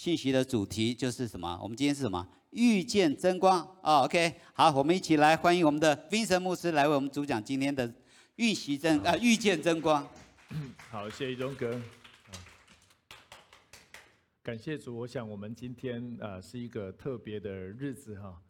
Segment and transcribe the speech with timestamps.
[0.00, 1.60] 信息的主题就是什么？
[1.62, 2.26] 我们今天是什么？
[2.52, 7.92] 遇见真光啊！OK，好，我们一起来欢迎我们的 Vincent 牧师来为我们主讲今天的
[8.36, 10.08] 遇袭真啊遇见真光。
[10.90, 11.78] 好，谢谢荣哥。
[14.42, 18.40] 感谢主，我想我们今天呃是一个特别的日子哈，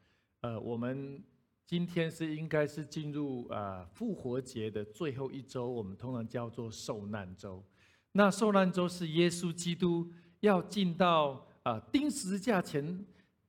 [0.42, 1.20] 呃，我们
[1.66, 7.60] 今天是应该是进入啊复活节的最后一周，我们通常叫做受难周。
[8.12, 13.04] 那受难周是耶稣基督要进到啊钉十字架前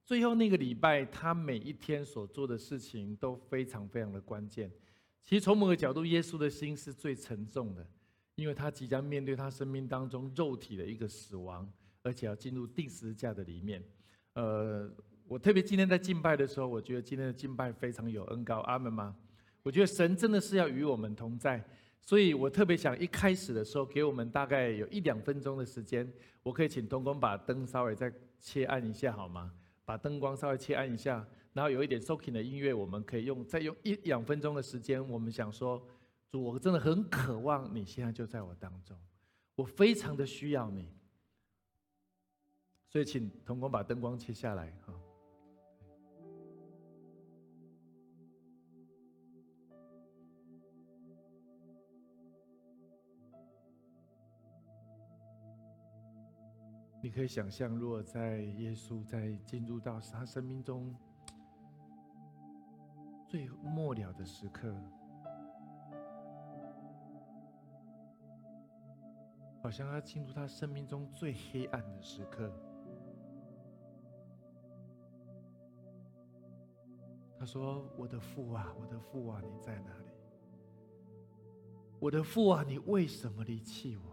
[0.06, 4.72] 最后那个礼拜，他每一天所做的事情都非常非常的关键。
[5.24, 7.86] 其实从某个角度，耶稣的心是最沉重的，
[8.36, 11.72] 因为他即将面对他生命当中肉体的一个死亡。
[12.04, 13.80] 而且要进入钉十字架的里面，
[14.34, 14.90] 呃，
[15.28, 19.16] 我特别今天在敬拜的时候，我觉得今天的敬拜非常有恩高，阿门吗？
[19.62, 21.64] 我觉得神真的是要与我们同在，
[22.02, 26.12] 所以我特别想一开始的时候，给我们大概有一两分钟的时间，
[26.44, 29.54] 我可以请童工把灯稍微再切暗一下好吗？
[29.86, 35.82] 把灯光稍微切暗一下，然后有一点 soaking 的音乐，我们可以用再用一两分钟的时间，我们想说，
[36.30, 38.98] 主，我真的很渴望你现在就在我当中，
[39.56, 40.90] 我非常的需要你。
[42.90, 44.94] 所以，请童工把灯光切下来，哈。
[57.04, 60.96] 你可以想象，如果在耶稣在进入到他生命中
[63.28, 64.72] 最末了的时刻，
[69.64, 72.54] 好像他进入他生命中最黑暗的时刻。
[77.40, 80.12] 他说：“我的父啊，我的父啊，你在哪里？
[82.00, 84.11] 我的父啊，你为什么离弃我？”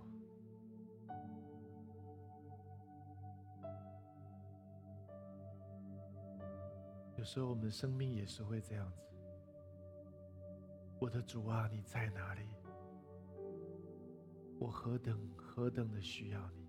[7.31, 9.03] 时候我们的生命也是会这样子。
[10.99, 12.41] 我的主啊，你在哪里？
[14.59, 16.67] 我何等何等的需要你！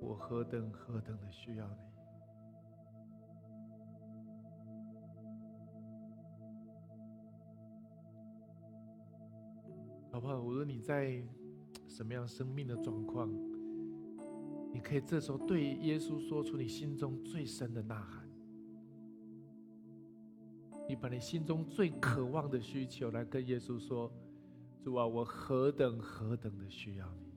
[0.00, 1.74] 我何等何等的需要你！
[10.12, 10.40] 好不好？
[10.40, 11.20] 无论你在
[11.88, 13.28] 什么样生命的状况，
[14.74, 18.28] 你可以这时候对耶稣说出你心中最深的呐喊。
[20.86, 24.12] 你把你心中最渴望的需求来跟耶稣说
[24.82, 27.32] ：“主啊，我何等何等的需要你！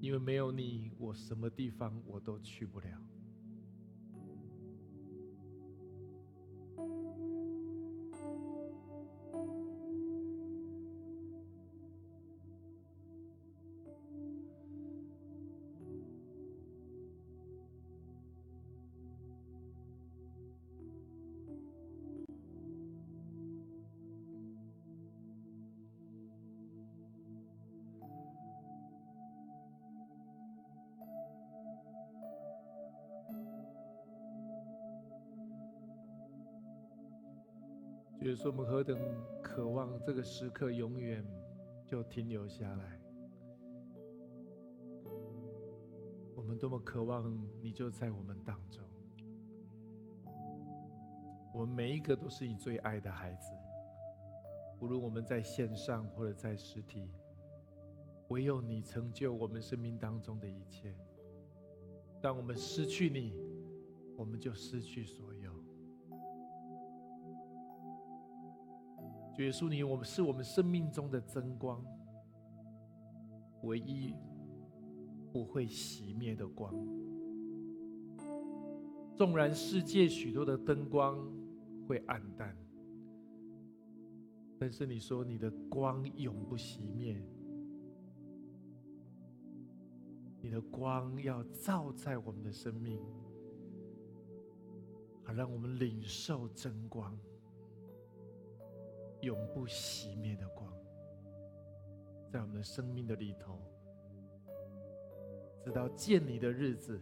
[0.00, 3.02] 因为没有你，我什么地方我都去不了。”
[38.36, 38.98] 说，我们何等
[39.42, 41.24] 渴望这个时刻永远
[41.86, 43.00] 就停留下来。
[46.34, 48.84] 我们多么渴望你就在我们当中。
[51.54, 53.50] 我们每一个都是你最爱的孩子，
[54.80, 57.10] 无论我们在线上或者在实体，
[58.28, 60.94] 唯有你成就我们生命当中的一切。
[62.20, 63.32] 当我们失去你，
[64.16, 65.35] 我们就失去所有。
[69.38, 71.84] 耶稣，你我们是我们生命中的真光，
[73.62, 74.14] 唯一
[75.30, 76.74] 不会熄灭的光。
[79.14, 81.18] 纵然世界许多的灯光
[81.86, 82.56] 会暗淡，
[84.58, 87.22] 但是你说你的光永不熄灭，
[90.40, 92.98] 你的光要照在我们的生命，
[95.24, 97.18] 好让我们领受真光。
[99.26, 100.72] 永不熄灭的光，
[102.30, 103.58] 在我们的生命的里头，
[105.64, 107.00] 直到见你的日子。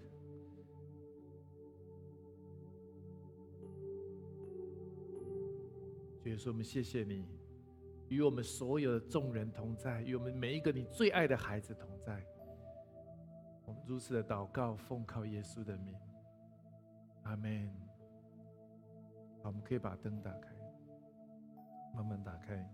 [6.24, 7.28] 耶稣，我们谢谢你，
[8.08, 12.24] 与我们所有的众人同在，与我们每一个你最爱的孩子同在。
[13.66, 15.94] 我们如此的祷告，奉靠耶稣的名，
[17.24, 17.70] 阿门。
[19.42, 20.53] 好，我们可以把灯打开。
[21.94, 22.68] 慢慢打开。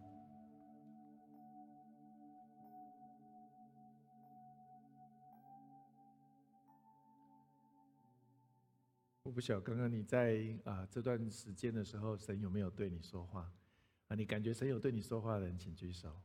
[9.22, 13.52] 我不晓刚刚你在啊这段时间的时候，神有没有对你说话，
[14.08, 16.20] 啊，你感觉神有对你说话的人请举手，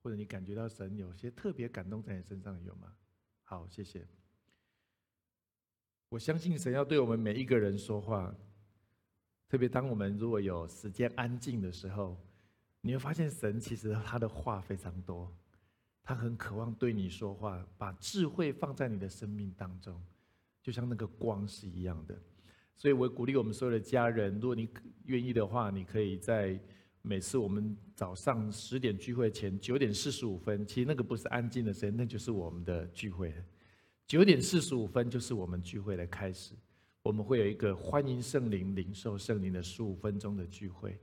[0.00, 2.94] 或者你感觉到神有些特别感动在你身上有吗？
[3.42, 4.06] 好，谢谢。
[6.10, 8.32] 我相信神要对我们每一个人说话，
[9.48, 12.16] 特别当我们如果有时间安静的时候。
[12.86, 15.28] 你会发现神其实他的话非常多，
[16.04, 20.00] 他很渴望对你说话，把智慧放在你的生命当中，
[20.62, 22.16] 就像那个光是一样的。
[22.76, 24.68] 所以我鼓励我们所有的家人，如果你
[25.06, 26.58] 愿意的话，你可以在。
[27.02, 33.32] 每次我们早上十点聚会前九点四十五分，其实那个不是安静的时间，那就是我们的聚会。
[34.08, 36.52] 九点四十五分就是我们聚会的开始，
[37.04, 40.98] 我们会有一个欢迎圣灵、领受圣灵的十五分钟的聚会。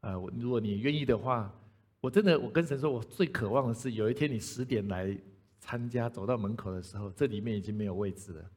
[0.00, 1.54] 呃，如果你愿意的话，
[2.00, 5.16] 我真的我跟神说，我最渴望的是有一天你十点来
[5.58, 8.50] 参加，走到门口的时候，这里面已经没有位置了，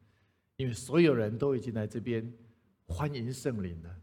[0.56, 2.34] 因为所有人都已经来这边
[2.88, 3.96] 欢迎圣灵了。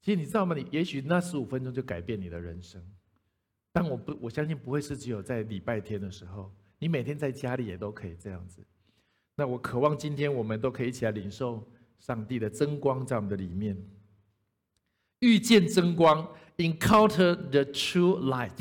[0.00, 0.54] 其实你知道吗？
[0.54, 2.82] 你也许那十五分钟就改变你的人生，
[3.72, 8.64] 但我不，我相信不会是只有在礼拜天的时候，你每天在家里也都可以这样子。
[9.36, 11.62] 那我渴望今天我们都可以一起来领受
[11.98, 13.76] 上帝的真光在我们的里面，
[15.20, 16.26] 遇见真光
[16.56, 18.58] ，encounter the true light。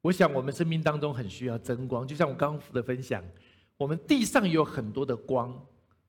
[0.00, 3.22] 我想我们生命当中很需要真光，就像我刚刚的分享，
[3.76, 5.56] 我们地上有很多的光，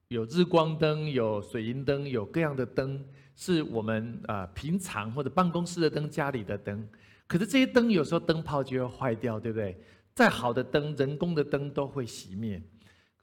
[0.08, 3.04] 有日光灯，有水银灯，有各样的灯。
[3.36, 6.88] 是我们啊平常或者办公室的灯、家里的灯，
[7.26, 9.76] 可是这些灯有时候灯泡就会坏掉，对不对？
[10.14, 12.62] 再好的灯、人工的灯都会熄灭。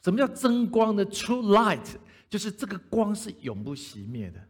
[0.03, 1.95] 什么叫真光的 True Light？
[2.29, 4.41] 就是这个光是永不熄灭的。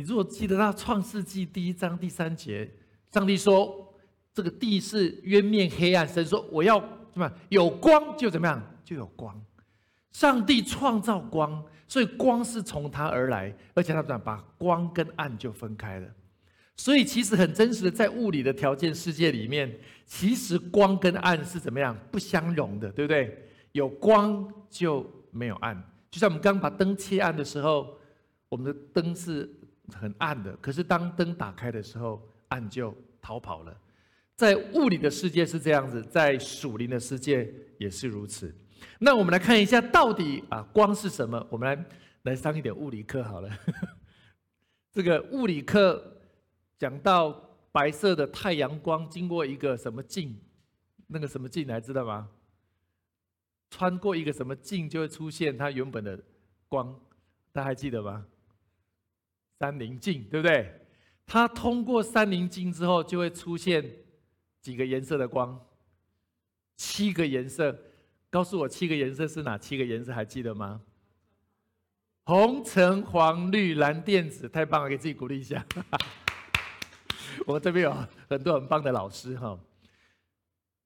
[0.00, 2.66] 你如果记得到创世纪第一章第三节，
[3.12, 3.94] 上帝说
[4.32, 6.80] 这个地是渊面黑暗，神说我要
[7.12, 7.30] 什么？
[7.50, 8.62] 有光就怎么样？
[8.82, 9.38] 就有光。
[10.10, 11.62] 上帝创造光。
[11.86, 16.08] 所以光是从他而来，而且他讲把光跟暗就分开了。
[16.76, 19.70] 所以其实很真实的，在物理的条件世界里面，
[20.06, 23.50] 其实光跟暗是怎么样不相容的，对不对？
[23.72, 25.76] 有光就没有暗。
[26.10, 27.98] 就像我们刚把灯切暗的时候，
[28.48, 29.50] 我们的灯是
[29.90, 33.76] 很暗的，可是当灯打开的时候，暗就逃跑了。
[34.36, 38.54] 在物理的世界是这样子，在属灵的世界也是如此。
[38.98, 41.46] 那我们来看一下，到底啊光是什么？
[41.50, 41.84] 我们来
[42.22, 43.50] 来上一点物理课好了。
[44.92, 46.02] 这个物理课
[46.78, 47.30] 讲到
[47.70, 50.38] 白色的太阳光经过一个什么镜？
[51.06, 52.28] 那个什么镜还知道吗？
[53.68, 56.18] 穿过一个什么镜就会出现它原本的
[56.66, 56.98] 光，
[57.52, 58.26] 大家还记得吗？
[59.60, 60.74] 三棱镜对不对？
[61.26, 63.84] 它通过三棱镜之后就会出现
[64.62, 65.60] 几个颜色的光？
[66.78, 67.78] 七个颜色。
[68.30, 70.14] 告诉我七个颜色是哪七个颜色？
[70.14, 70.80] 还记得吗？
[72.24, 74.88] 红、橙、黄、绿、蓝、靛、紫，太棒了！
[74.88, 75.62] 给自己鼓励一下。
[77.44, 77.94] 我们这边有
[78.28, 79.58] 很多很棒的老师哈。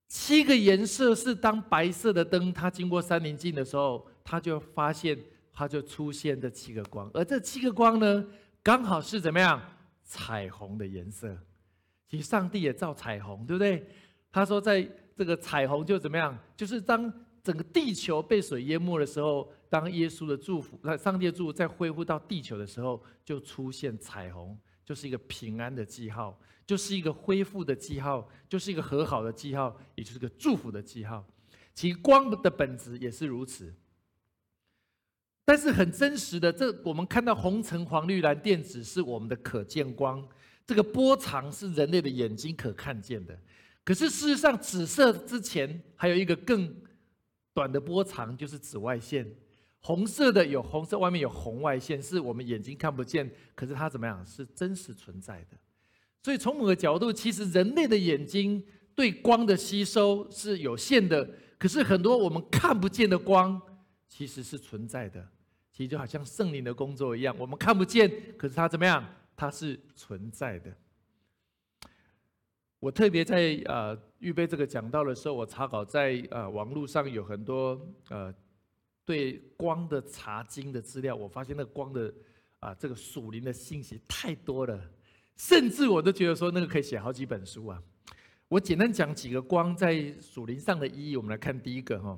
[0.08, 5.16] 七个颜色是当白色的灯它经过三棱镜的时候，它就发现
[5.52, 8.26] 它就出现这七个光，而这七个光呢，
[8.64, 9.60] 刚好是怎么样？
[10.02, 11.36] 彩虹的颜色。
[12.08, 13.86] 其实上帝也造彩虹，对不对？
[14.32, 14.82] 他说在
[15.14, 16.36] 这个彩虹就怎么样？
[16.56, 17.12] 就是当
[17.42, 31.22] 整个地球被水淹没的时候，当耶稣的祝福、那上帝的祝福在恢复到地球的时候，就出现彩虹，就是一个平安的记号，就是一个恢复的记号，就是一个和好的记号，也就是个祝福的记号。
[31.74, 33.74] 其光的本质也是如此。
[35.44, 40.26] 但是很真实的，这我们看到红橙黄绿蓝靛紫是我们的可见光，
[40.66, 43.38] 这个波长是人类的眼睛可看见的。
[43.84, 46.74] 可是事实上，紫色之前还有一个更。
[47.56, 49.24] 短的波长就是紫外线，
[49.78, 55.56] 红色的有红色，外面有红外线，是我们眼睛看不见，可是它怎么样是真实存在的。
[56.20, 58.60] 所以从某个角度，其实人类的眼睛
[58.92, 63.62] 对光的吸收是有限的，可是很多我们看不见的光
[64.08, 65.26] 其实是存在的。
[65.72, 68.08] 其实就好像圣灵的工作一样，我们看不见，
[68.38, 69.04] 可是它怎么样？
[69.34, 70.72] 它是存在的。
[72.78, 77.80] 我特别在呃预备这个讲道的时候，我查考在呃网络上有很多
[78.10, 78.32] 呃
[79.04, 82.14] 对光的查经的资料，我发现那个光的
[82.60, 84.80] 啊这个属灵的信息太多了，
[85.36, 87.82] 甚至我都觉得说那个可以写好几本书啊。
[88.48, 92.16] 我简单讲几个光在属灵上的意义，我们来看第一个哈，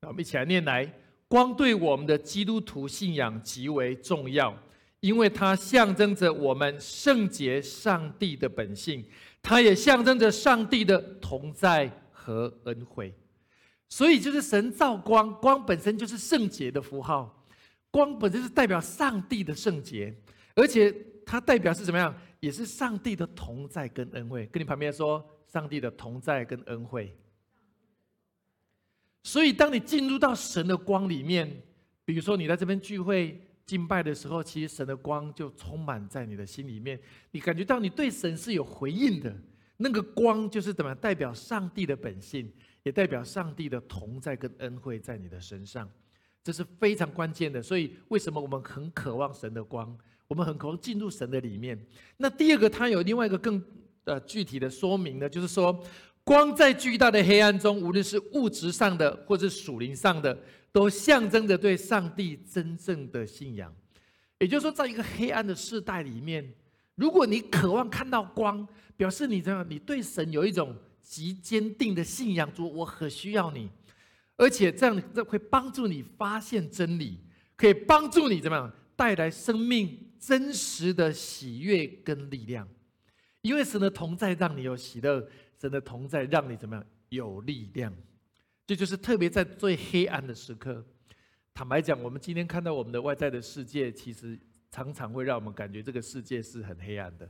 [0.00, 0.90] 那我们一起来念来，
[1.28, 4.56] 光对我们的基督徒信仰极为重要，
[5.00, 9.04] 因为它象征着我们圣洁上帝的本性。
[9.40, 13.14] 它也象征着上帝的同在和恩惠，
[13.88, 17.46] 所以就是神造光，光本身就是圣洁的符号，
[17.90, 20.12] 光本身是代表上帝的圣洁，
[20.56, 20.94] 而且
[21.24, 22.14] 它代表是怎么样？
[22.40, 24.46] 也是上帝的同在跟恩惠。
[24.46, 27.16] 跟你旁边说，上帝的同在跟恩惠。
[29.30, 31.46] 所以，当你进入到神的光里面，
[32.02, 36.98] 比如说你在这边聚会敬拜的时候，其实神的光就充满在你的心里面。
[37.32, 39.36] 你感觉到你对神是有回应的，
[39.76, 42.50] 那个光就是怎么代表上帝的本性，
[42.84, 45.86] 也代表上帝的同在跟恩惠在你的身上。
[46.42, 47.62] 这是非常关键的。
[47.62, 49.94] 所以，为什么我们很渴望神的光？
[50.26, 51.78] 我们很渴望进入神的里面。
[52.16, 53.62] 那第二个，它有另外一个更
[54.04, 55.84] 呃具体的说明呢，就是说。
[56.28, 60.38] 光在巨大的黑暗中，无论是物质上的或者属灵上的，
[60.70, 63.74] 都象征着对上帝真正的信仰。
[64.38, 66.46] 也就是说，在一个黑暗的世代里面，
[66.96, 73.70] 如果你渴望看到光，表示你这样，你对神有一种极坚定的信仰，主，我很需要你，
[74.36, 77.18] 而且这样这会帮助你发现真理，
[77.56, 82.68] 可以帮助你怎么样带来生命真实的喜悦跟力量，
[83.40, 85.26] 因为神的同在让你有喜乐。
[85.60, 87.92] 神的同在让你怎么样有力量？
[88.66, 90.84] 这就是特别在最黑暗的时刻。
[91.54, 94.38] 坦白讲，我们今天看到我们的外在的世界，其实
[94.70, 97.28] 常常会让我们感觉这个世界是很黑暗的。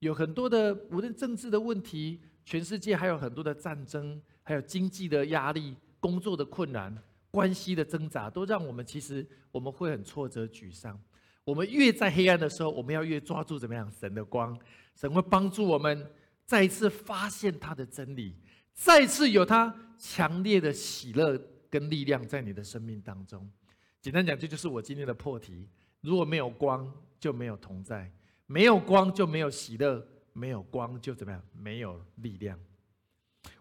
[0.00, 6.94] 有很多的无论政治的问题，全世界还有很多的战争，还有经济的压力、工作的困难、
[7.30, 11.00] 关系的挣扎，都让我们其实我们会很挫折、沮丧。
[11.44, 14.58] 我们越在黑暗的时候，我们要越抓住怎么样神的光，
[14.96, 16.06] 神会帮助我们。
[16.46, 18.36] 再一次发现他的真理，
[18.72, 21.36] 再次有他强烈的喜乐
[21.68, 23.50] 跟力量在你的生命当中。
[24.00, 25.68] 简单讲，这就是我今天的破题。
[26.02, 26.88] 如果没有光，
[27.18, 28.08] 就没有同在；
[28.46, 30.00] 没有光，就没有喜乐；
[30.32, 31.42] 没有光，就怎么样？
[31.52, 32.56] 没有力量。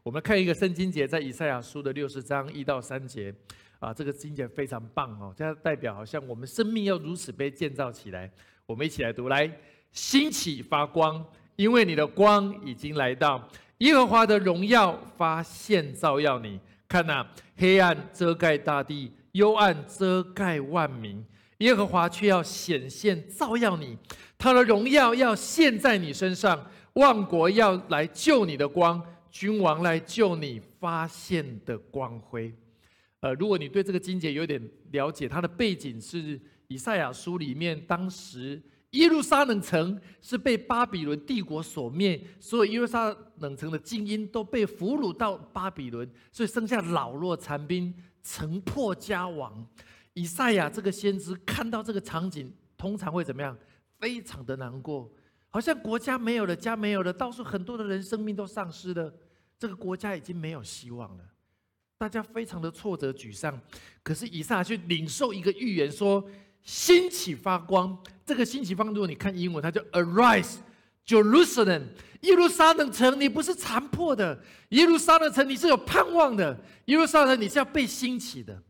[0.04, 3.34] 我们看一个圣经节，在以赛亚书的六十章一到三节
[3.80, 8.32] 啊，这个经节非常棒哦，这代表好像我们生命要如此被建造起来。
[8.68, 9.52] 我们一起来读：来，
[9.92, 11.26] 兴起发光。
[11.56, 16.60] 因为你的光已经来到，耶和华的荣耀发现照耀你。
[16.88, 21.26] 看呐，黑暗遮盖大地，幽暗遮盖万民，
[21.60, 23.98] 耶和华却要显现照耀你，
[24.38, 26.66] 他的荣耀要现在你身上。
[26.94, 32.54] 万国要来救你的光，君王来救你发现的光辉。
[33.22, 38.62] 呃，如果你对这个经节有点了解，它的背景是以赛亚书里面当时。
[38.96, 49.68] 耶路撒冷城是被巴比伦帝国所灭，所有耶路撒冷城的精英都被俘虏到巴比伦，所以剩下老弱残兵，城破家亡。
[50.14, 53.58] 以赛亚这个先知看到这个场景，通常会怎么样？
[54.00, 55.12] 非常的难过，
[55.50, 59.14] 好像国家没有了，家没有了，到处很多的人生命都丧失了，
[59.60, 61.24] 这个国家已经没有希望了，
[61.98, 63.60] 大家非常的挫折沮丧。
[64.02, 66.26] 可是以赛亚去领受一个预言说。
[66.66, 70.56] 兴起发光，这个兴起方，如果你看英文，它叫 Arise
[71.06, 71.84] Jerusalem，
[72.22, 78.64] 耶路撒冷城，你不是残破的，耶路撒冷城你是有盼望的，耶路撒冷你是要被兴起的。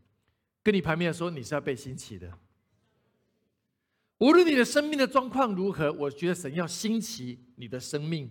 [0.62, 2.30] 跟你旁边说，你是要被兴起的。
[4.18, 8.30] 无论你的生命的状况如何，我觉得神要兴起你的生命。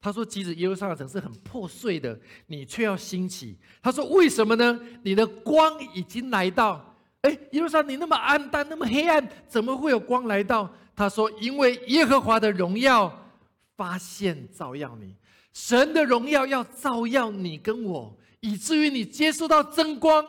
[0.00, 3.58] 他说，即使耶路撒冷城是很破碎的，你却要兴起。
[3.82, 4.80] 他说，为什么呢？
[5.02, 6.86] 你的光已经来到。
[7.22, 10.70] 哎，耶路撒冷，你那么暗淡，那么黑暗，怎么会有光来到？
[10.96, 13.10] 他说：“因为耶和华的荣耀
[13.76, 15.16] 发现照耀你，
[15.52, 20.24] 神的荣耀要照耀你跟我，以至于你接受到真光，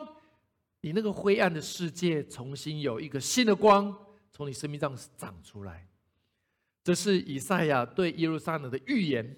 [0.80, 3.94] 你那个灰暗的世界重新有一个新的光
[4.30, 5.86] 从你生命上长出来。”
[6.84, 9.36] 这是以赛亚对耶路撒冷的预言。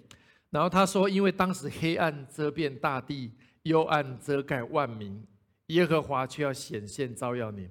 [0.51, 3.33] 然后他说：“因为当时黑暗遮遍大地，
[3.65, 5.21] 幽暗遮盖万民。”
[5.69, 7.69] 耶和华却要显现照耀你。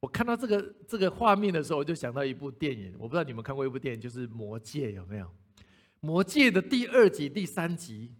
[0.00, 2.94] 我看到这个这个画面的时候，我就想到一部电影。
[2.98, 5.24] 我不知道你们看过一部电影，就是《魔戒》，有没有？
[6.00, 8.12] 《魔戒》的第二集、第三集，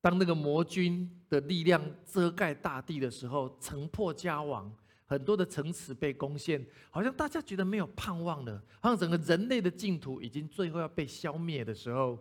[0.00, 4.74] 当那个魔君的力量遮盖大地的时候，城破家亡，
[5.04, 12.18] 很多的城池被攻陷，好像大家觉得没有盼望了，好像整个人类的净土已经最后要被消灭的时候，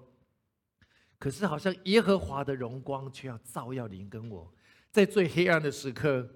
[1.18, 4.54] 可是好像耶和华的荣光却要照耀您跟我。
[4.92, 6.28] 在最黑暗的时刻，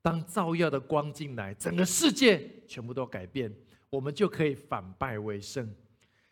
[0.00, 3.52] 当照耀的光进来，整个世界全部都改变，
[3.90, 5.68] 我们就可以反败为胜。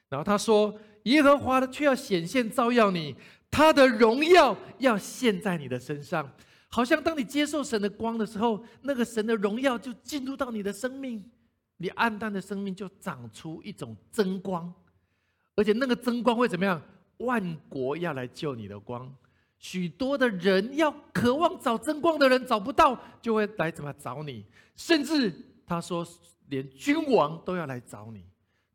[0.09, 3.17] 然后他说：“耶和华的却要显现照耀你，
[3.51, 6.31] 他的荣耀要现在你的身上，
[6.69, 11.25] 好像当你接受神的光的时候，那个神的荣耀就进入到你的生命，
[11.79, 14.73] 你暗淡的生命就长出一种真光，
[15.57, 16.81] 而且那个真光会怎么样？
[17.17, 19.13] 万国要来救你的光。”
[19.63, 24.45] 许多的人要渴望找真光的人找不到，就会来怎么找你？
[24.75, 25.33] 甚至
[25.65, 26.05] 他说，
[26.49, 28.27] 连君王都要来找你，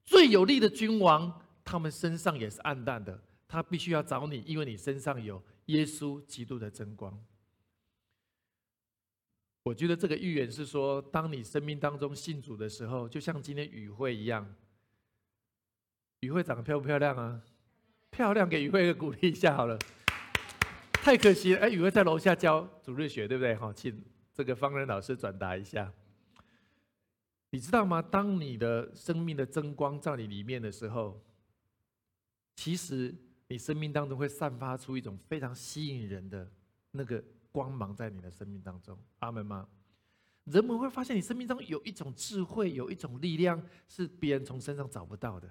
[0.05, 7.21] 最有力的君王，他们身上也是暗淡的，他必须要找你，因为你身上有耶稣基督的真光。
[9.63, 14.55] 我觉得这个预言是说，当你生命当中信主的时候，就像今天雨慧一样。
[16.21, 17.41] 雨慧长得漂不漂亮啊？
[18.09, 19.77] 漂亮，给雨慧一个鼓励一下好了。
[21.07, 23.55] 太可惜了，哎，雨慧在楼下教主日学，对不对？
[23.55, 25.89] 好，请这个方仁老师转达一下。
[27.49, 28.01] 你知道吗？
[28.01, 31.17] 当你的生命的真光在你里面的时候，
[32.57, 33.15] 其实
[33.47, 36.45] 你生命当中会散发出一种非常吸引人的
[36.91, 37.23] 那个。
[37.53, 39.65] 光芒在你的生命当中，阿门吗？
[40.43, 45.49] 人们会发现你生命中有一种智慧，有一种力量，是别人从身上找不到的。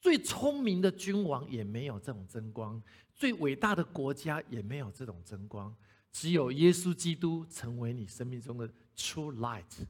[0.00, 2.82] 最聪明的君王也没有这种争光，
[3.14, 5.74] 最伟大的国家也没有这种争光。
[6.10, 9.86] 只有耶稣基督成为你生命中的 true light，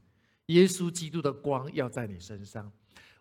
[0.47, 2.71] 耶稣基督的光要在你身上。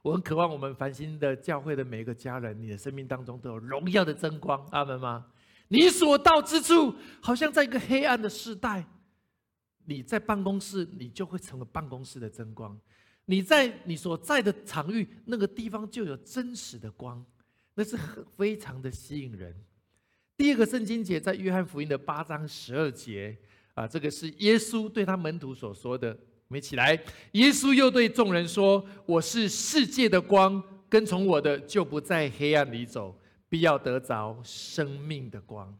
[0.02, 5.26] 我很渴望我们繁星的教会的每一个家人，你的生命当中都有荣耀的争光，阿门吗？
[5.68, 8.84] 你所到之处，好像在一个黑暗的时代。
[9.86, 12.76] 你在办公室，你就会成为办公室的争光；
[13.30, 17.24] 你在你所在的场域，那个地方就有真实的光，
[17.74, 19.54] 那是很非常的吸引人。
[20.36, 23.38] 第二个圣经节在约翰福音的八章十二节
[23.74, 26.10] 啊，这个是耶稣对他门徒所说的。
[26.48, 27.00] 我们起来，
[27.32, 33.16] 耶稣又对众人说：“我是世界的光，跟从我的就不在黑暗里走。”
[33.48, 35.78] 必要得着生命的光。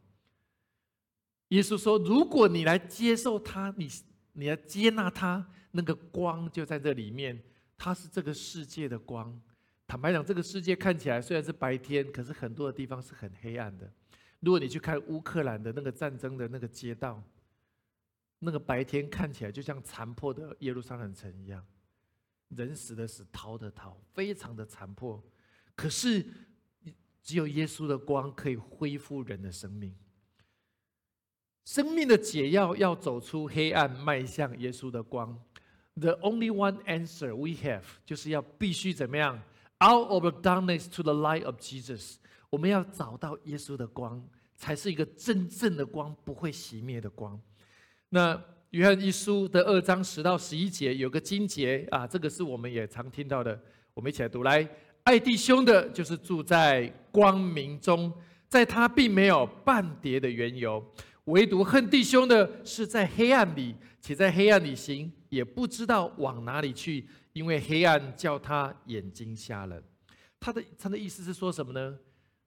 [1.49, 3.89] 耶稣说：“如果你来接受他，你
[4.31, 7.41] 你要接纳他，那个光就在这里面。
[7.77, 9.41] 它是这个世界的光。
[9.87, 13.91] 坦白讲，这个世界看起来虽然是白天，可是很多的地方是很黑暗的。
[14.39, 17.23] 如果你去看乌克兰的那个战争的那个街道，
[18.39, 21.65] 那个白天看起来就像残破的耶路撒冷城一样，
[22.49, 25.23] 人死的死，逃的逃，非常的残破。
[25.75, 26.25] 可是。”
[27.23, 29.95] 只有耶稣的光可以恢复人的生命。
[31.63, 35.39] 生命的解药要走出黑暗，迈向耶稣的光。
[35.95, 39.41] The only one answer we have 就是要必须怎么样
[39.79, 42.15] ？Out of the darkness to the light of Jesus。
[42.49, 44.21] 我们要找到耶稣的光，
[44.55, 47.39] 才是一个真正的光，不会熄灭的光。
[48.09, 53.59] 那约翰一书的二章十到十一节有个经节啊，这个是我们也常听到的，
[53.93, 54.67] 我们一起来读来。
[55.03, 58.13] 爱弟兄的，就是住在光明中，
[58.47, 60.81] 在他并没有半叠的缘由；
[61.25, 69.81] 唯独恨弟兄的，是在黑暗里，且在黑暗里行，也不知道往哪里去，因为黑暗叫他眼睛瞎了。
[70.39, 71.97] 他的他的意思是说什么呢？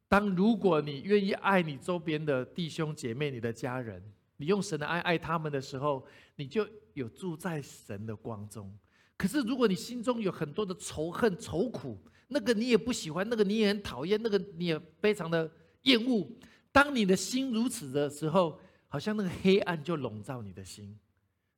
[0.09, 4.03] 当如果你愿意爱你周边的弟兄姐妹、你的家人，
[4.37, 6.05] 你用神的爱爱他们的时候，
[6.37, 8.77] 你就有住在神的光中。
[9.17, 11.97] 可是如果你心中有很多的仇恨、愁苦，
[12.29, 15.49] 那个你也不喜欢，那个你也很讨厌，那个你也非常的
[15.83, 16.29] 厌恶。
[16.73, 18.59] 当你的心如此的时候，
[18.95, 20.97] 好像那个黑暗就笼罩你的心，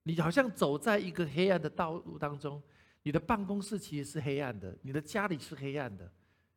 [0.04, 2.62] 你好像走在一个黑暗的道路当中。
[3.02, 6.10] 你的办公室其实是黑暗的，你的家里是黑暗的，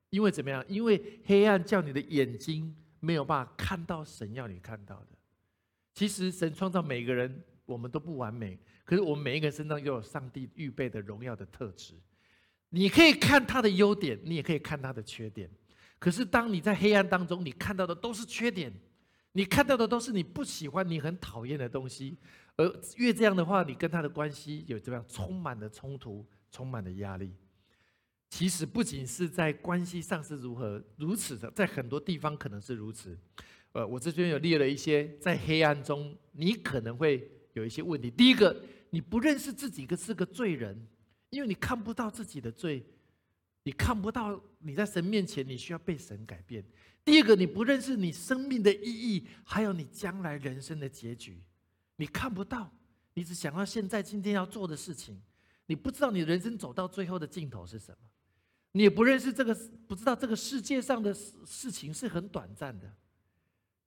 [0.10, 0.64] 因为怎么样？
[0.70, 5.08] 因为黑暗叫你的眼睛没有办法看到神要你看到的。
[5.94, 11.94] 其实神创造每个人，我们都不完美，可是我们每一个人身上又有上帝预备的荣耀的特质。
[12.70, 15.52] 你可以看他的优点，你也可以看他的缺点。
[16.00, 18.72] 可是当你在黑暗当中，你看到的都是缺点，
[19.34, 22.18] 你看到的都是你不喜欢、你很讨厌的东西。
[22.58, 27.34] 而越这样的话，你跟他的关系有这样充满了冲突、充满了压力。
[28.30, 33.18] 其实不仅是在关系上是如何如此的，在很多地方可能是如此。
[33.72, 38.10] 呃，我这边有列了一些在黑暗中你可能会有一些问题。
[38.12, 38.56] 第一个，
[38.90, 40.88] 你不认识自己个是个罪人。
[41.30, 42.84] 因为你看不到自己的罪，
[43.62, 46.66] 你看不到你在神面前，你需要被神改变。
[47.04, 51.44] 第二个，你不认识你生命的意义，还有你将来人生的结局，
[51.96, 52.72] 你看不到，
[53.14, 55.20] 你只想要现在今天要做的事情，
[55.66, 58.08] 你不知道你人生走到最后的尽头是什么，
[58.74, 59.56] 你也不认识这个，
[59.88, 62.94] 不知道这个世界上的事事情是很短暂的，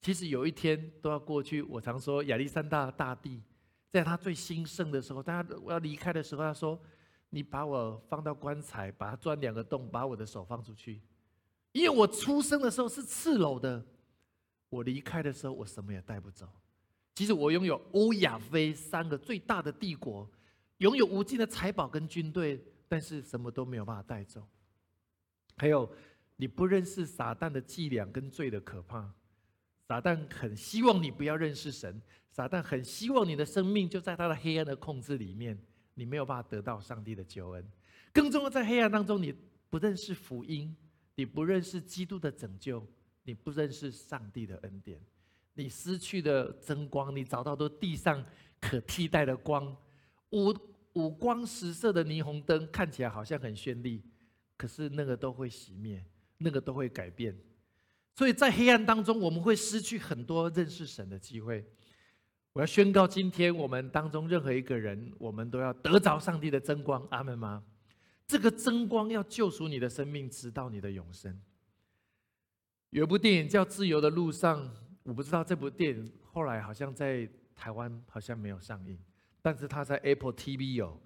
[0.01, 1.62] 其实有一天都要过去。
[1.62, 3.42] 我常说亚历山大大帝，
[3.88, 6.81] 在他最兴盛的时候，大家要离开的时候，他说。
[7.35, 11.01] 你把我放到棺材，把它钻两个洞，把我的手放出去，
[11.72, 13.85] 因为我出生的时候是赤裸的，
[14.68, 16.48] 我离开的时候我什么也带不走。
[17.14, 20.30] 即使我拥有欧亚非三个最大的帝国，
[20.78, 24.46] 拥有无尽的财宝跟军队，但是什么都没有办法带走。
[25.56, 25.90] 还有，
[26.37, 29.12] 你不认识撒旦的伎俩跟罪的可怕，
[29.87, 35.58] 撒旦很希望你不要认识神，撒旦很希望你的生命就在他的黑暗的控制里面。
[35.94, 37.70] 你没有办法得到上帝的救恩。
[38.11, 39.35] 更重要，在黑暗当中，你
[39.68, 40.74] 不认识福音，
[41.14, 42.87] 你不认识基督的拯救，
[43.25, 45.01] 你不认识上帝的恩典，
[45.55, 48.25] 你失去的真光，你找到都地上
[48.61, 49.77] 可替代的光，
[50.31, 50.55] 五
[50.94, 54.03] 五光十色的霓虹灯看起来好像很绚丽，
[54.57, 56.05] 可是那个都会熄灭，
[56.38, 57.37] 那个都会改变。
[58.14, 61.64] 所以在黑暗当中，我们会失去很多认识神的机会。
[62.53, 67.64] 我要宣告，今天我们当中任何一个人，我们都要得着上帝的真光，阿门吗？
[68.33, 71.38] 这个真光要救赎你的生命，直到你的永生。
[72.88, 74.64] 有一部电影叫《自由的路上》，
[75.03, 78.99] 我不知道这部电影后来好像在台湾好像没有上映，
[79.42, 80.99] 但是它在 Apple TV 有。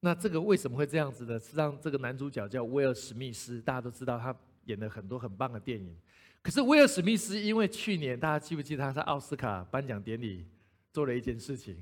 [0.00, 1.40] 那这个为什么会这样子呢？
[1.40, 4.36] 实际上，这个男主角叫威尔史密斯，大家都知道他
[4.66, 5.96] 演了很多很棒的电影。
[6.42, 10.46] 可是威尔史密斯因为去年大家记不记得他在奥斯卡颁奖典礼？
[10.92, 11.74] 做了一件事情，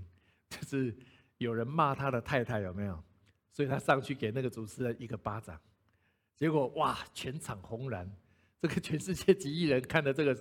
[0.49, 0.97] 就是
[1.39, 3.03] 有人骂他的太太，有没有？
[3.55, 5.57] 所以他上去给那个主持人一个巴掌，
[6.37, 8.11] 结果哇，全场轰然。
[8.61, 10.37] 这个全世界几亿人看的这个，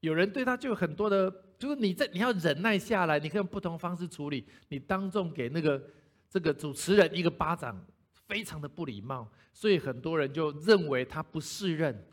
[0.00, 4.44] 有人对他就很多的，就是你在你要忍耐下来，你可以用不同方式处理。
[4.68, 5.82] 你当众给那个
[6.28, 7.82] 这个主持人一个巴掌，
[8.28, 12.06] 非常的不礼貌，所以很多人就认为他不适任。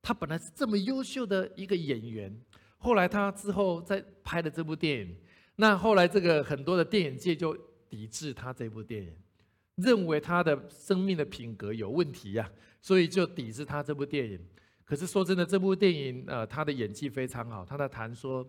[0.00, 2.36] 他本来是这么优秀的一个演员，
[2.78, 5.16] 后来他之后在拍的这部电影。
[5.54, 7.56] 那后来，这个很多的电影界就
[7.88, 9.14] 抵制他这部电影，
[9.76, 14.38] 认为他的生命的品格有问题呀，所以就抵制他这部电影。
[14.84, 17.64] 可是说真的，这部电影，呃，他的演技非常好。
[17.64, 18.46] 他在谈说，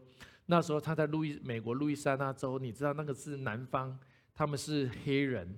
[0.47, 3.97] 那时候他在路易美国路易斯安那州，你知道那个是南方，
[4.33, 5.57] 他们是黑人。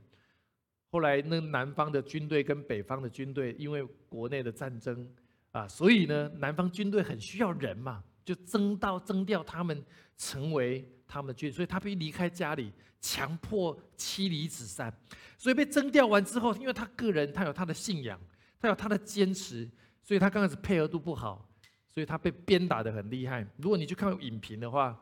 [0.91, 5.09] 后来那南方的军队跟北方的军队，因为国内的战争
[5.51, 9.83] 啊，所以呢，南方军队很需要人嘛，就征到征调他们
[10.17, 10.87] 成为。
[11.07, 12.73] 他们的军，所以他必须离开家里，
[13.05, 14.91] 强迫妻离子散。
[15.37, 18.19] 所以被征调完之后，因为他个人他有他的信仰，
[18.59, 19.69] 他有他的坚持，
[20.01, 21.47] 所以他刚开始配合度不好，
[21.87, 23.45] 所以他被鞭打的很厉害。
[23.57, 24.99] 如果你去看影评的话，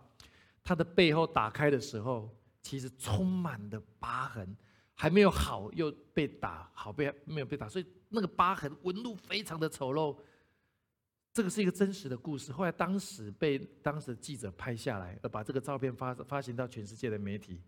[0.64, 2.30] 他的背后打开的时候，
[2.62, 4.54] 其实充满的疤痕，
[4.94, 10.18] 还没有好又被打，好被没有被打，所以那个疤痕纹路非常的丑陋。
[11.32, 17.62] 这个是一个真实的故事，后来当时被当时记者拍下来，而把这个照片发发行到全世界的媒体。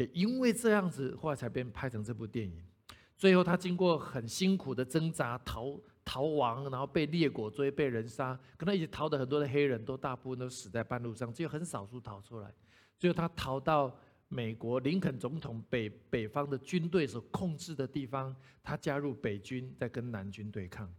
[0.00, 2.64] 也因为这样子，后来才被拍成这部电影。
[3.16, 8.38] 最后他经过很辛苦的挣扎，逃逃亡，然后被列国追，被人杀。
[8.56, 12.52] 跟他一起逃的很多的黑人都大部分都死在半路上，只有很少数逃出来。
[12.98, 13.94] 最后他逃到
[14.28, 20.92] 美国林肯总统北北方的军队所控制的地方，他加入北军，在跟南军对抗，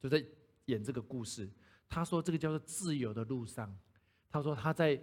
[0.00, 0.24] 就在。
[0.66, 1.48] 演这个故事，
[1.88, 3.72] 他说这个叫做自由的路上。
[4.28, 5.00] 他说他在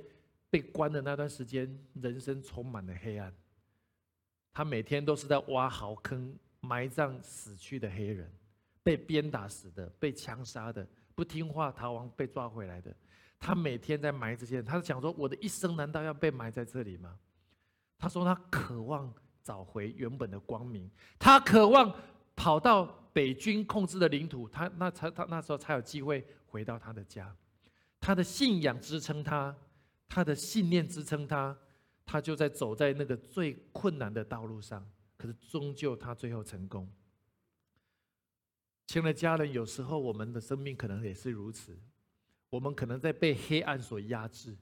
[0.50, 3.34] 被关的那段时间，人生充满了黑暗。
[4.54, 8.32] 他每天都是在挖壕坑，埋葬死去的黑人，
[8.84, 12.96] 被鞭打死的，被枪杀的，不听话逃亡被抓回来的。
[13.40, 14.66] 他每天在埋这些人。
[14.66, 17.18] 他想说：我的一生难道要被埋在这里吗？
[17.98, 19.14] 他说他渴望
[19.44, 21.94] 找回原本的光明，他渴望
[22.36, 23.00] 跑到。
[23.14, 27.32] 北军控制的领土，他那才他那时候才有机会回到他的家，
[28.00, 29.56] 他的信仰支撑他，
[30.10, 31.56] 他的信念支撑他，
[32.06, 34.88] 他就在走在那个最困难的道路上，
[35.18, 36.88] 可是终究他最后成功。
[38.88, 41.78] 亲爱的家人，有时候我们的生命可能也是如此，
[42.50, 44.56] 我们可能在被黑暗所压制，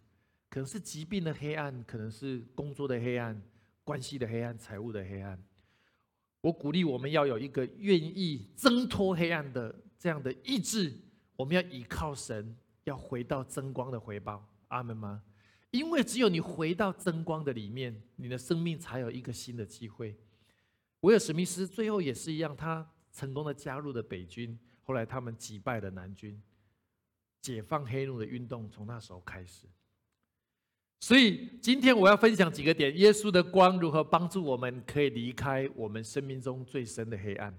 [0.50, 3.42] 可能是疾病的黑暗，可能是工作的黑暗，
[3.84, 5.44] 关系的黑暗，财务的黑暗。
[6.42, 10.96] 我鼓励我们要有一个愿意挣脱黑暗的这样的意志，
[11.36, 14.48] 我们要依靠神，要回到真光的回报。
[14.70, 15.24] 阿门吗？
[15.72, 20.16] 因为只有你回到真光的里面，你的生命才有一个新的机会。
[21.02, 26.40] 威尔史密斯最后也是一样，他成功的加入了北军，后来他们击败了南军，
[27.42, 29.66] 解放黑奴的运动从那时候开始。
[31.00, 37.58] 所以今天我要分享几个点：耶稣的光如何帮助我们可以离开我们生命中最深的黑暗。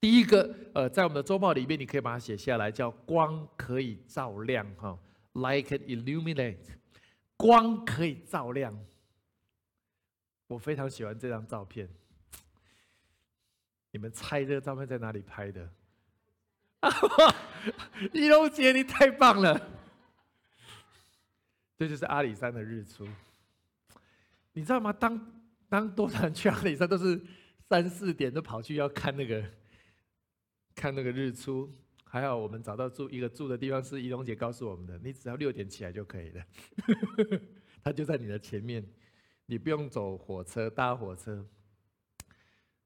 [0.00, 4.98] 第一个，呃，在我们的周报里面，你可以把它写下来，叫“光可以照亮”哈
[5.34, 6.56] ，like illuminate，
[7.40, 8.78] 光可以照亮。
[10.46, 11.88] 我非常喜欢这张照片。
[13.90, 15.72] 你们猜这个照片在哪里拍的？
[16.80, 16.90] 啊
[18.12, 19.58] 一龙姐，你太棒了！
[21.78, 23.08] 这就是阿里山的日出，
[24.52, 24.92] 你知道吗？
[24.92, 27.18] 当当多人去阿里山，都是
[27.68, 29.42] 三四点都跑去要看那个
[30.74, 31.72] 看那个日出。
[32.12, 36.44] 还好我们找到住一个住的地方，是怡龙姐告诉我们的，你只要六点起来就可以了。
[37.84, 38.84] 他就在你的前面，
[39.46, 41.46] 你不用走火车搭火车，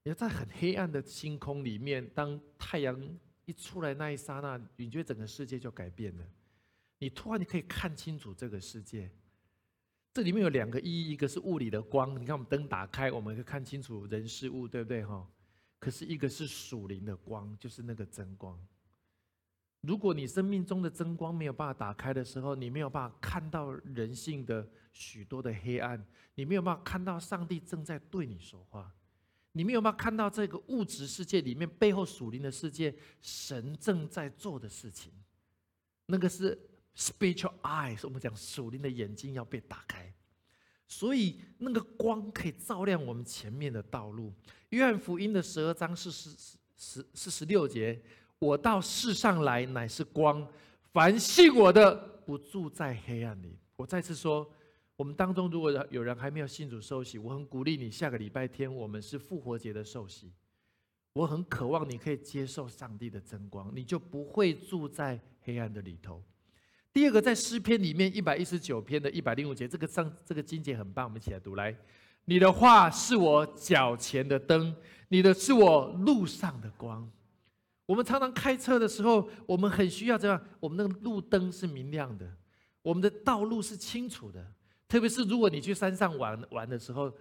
[0.02, 6.24] 你要在很黑暗的星空里面，当太阳一出来那一刹那，你觉得整个世界就改变了。
[6.98, 9.10] 你突然你可以看清楚这个世界。
[10.12, 15.26] 这里面有两个意义，一个是物理的光，你看我们灯打开，我们可以看清楚人事物，对不对哈？
[15.78, 18.62] 可是一个是属灵的光，就是那个真光。
[19.86, 26.02] 如果你生命中的真光没有办法打开的时候，你没有办法看到人性的许多的黑暗，
[26.36, 28.90] 你没有办法看到上帝正在对你说话，
[29.52, 35.12] 你没有办法看到这个物质世界里面背后属灵的世界，神正在做的事情。
[36.06, 36.58] 那个是
[36.96, 40.10] spiritual eyes，我们讲属灵的眼睛要被打开，
[40.88, 44.32] 所以那个光可以照亮我们前面的道路。
[44.70, 46.30] 约翰福音的十二章是十
[46.76, 48.02] 十四十六节。
[48.38, 50.46] 我到世上来乃是光，
[50.92, 51.94] 凡信我的
[52.26, 53.58] 不住在黑暗里。
[53.76, 54.48] 我再次说，
[54.96, 60.32] 我们当中如果有人还没有信主受洗，我很鼓励你，下个礼拜天我们是复活节的受洗。
[61.14, 66.22] 我很渴望你可以接受上帝的真光，你就不会住在黑暗的里头。
[66.92, 71.76] 第二个，在诗篇里面一百一十九篇的一百零五节，这个上这个经节很棒，我们一起来读来。
[72.24, 74.74] 你的话是我脚前的灯，
[75.08, 77.08] 你的是我路上的光。
[77.86, 82.26] 我们常常开车的时候，我们很需要这样，我们那个路灯是明亮的，
[82.82, 84.44] 我们的道路是清楚的。
[84.88, 87.12] 特别是如果你去山上玩玩的时候，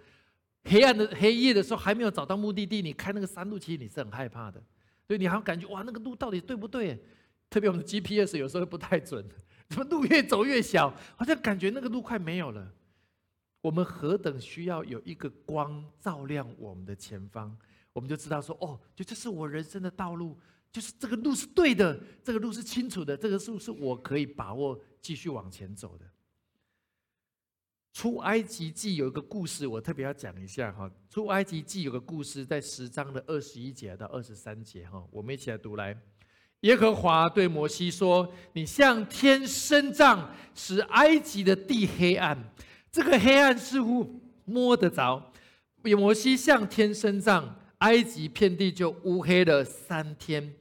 [0.64, 4.62] 黑暗的黑夜的时候还没有找到目的地，你开那个山路，其实你是很害怕的。
[5.06, 7.04] 所以你好像感觉哇，那个路到底对不对？
[7.50, 9.22] 特别我们的 GPS 有时候不太准，
[9.68, 12.72] 怎么路越走越小，好像感觉那个路快没有了。
[13.60, 17.56] 我们何等需要有一个光照亮我们的前方，
[17.92, 20.38] 我们就知道说，哦，就这是我人生的道路。
[20.74, 26.04] 就是这个路是对的，这个路是清楚的，这个路是我可以把握继续往前走的。
[27.92, 30.90] 出埃及记有一个故事，我特别要讲一下哈。
[31.08, 35.96] 出埃及记有个故事，在十章的二十一节到二十三节哈，我们一起来读来。
[36.62, 42.36] 耶和华对摩西说：“你向天伸杖，使埃及的地黑暗。
[42.90, 45.32] 这个黑暗似乎摸得着。
[45.82, 50.54] 摩西向天伸杖。”埃及遍地就乌黑了三天，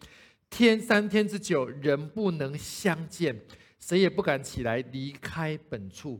[0.50, 3.34] 天三天之久，人不能相见，
[3.80, 6.20] 谁也不敢起来离开本处，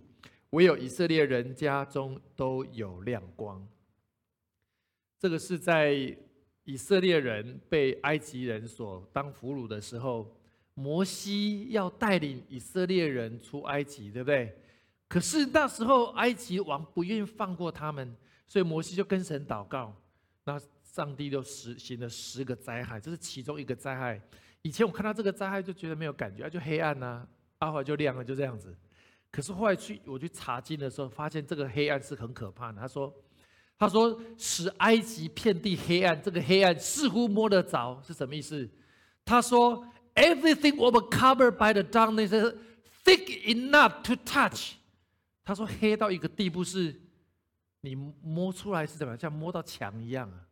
[0.52, 3.68] 唯有以色列人家中都有亮光。
[5.20, 6.16] 这个是在
[6.64, 10.34] 以色列人被埃及人所当俘虏的时候，
[10.74, 14.58] 摩西要带领以色列人出埃及，对不对？
[15.10, 18.16] 可是那时候埃及王不愿意放过他们，
[18.48, 19.94] 所以摩西就跟神祷告，
[20.46, 20.58] 那。
[20.94, 24.22] 上帝就实行了十个灾害，这是其中一个灾害。
[24.62, 27.28] 以前我看到这个灾害就觉得没有感觉，就黑暗呐，
[27.58, 28.76] 阿华就亮了，就这样子。
[29.32, 32.80] 可是后来去我去查经的时候，发现这个黑暗是很可怕的。
[32.80, 33.12] 他说
[33.76, 38.70] ：“他说使埃及遍地黑暗，这个黑暗似乎摸得着，是什么意思？”
[39.26, 42.56] 他说：“Everything was covered by the darkness,
[43.04, 44.74] thick enough to touch。”
[45.44, 47.02] 他说：“黑到一个地步，是
[47.82, 50.46] 你摸出来是怎么样，像摸到墙一样啊。”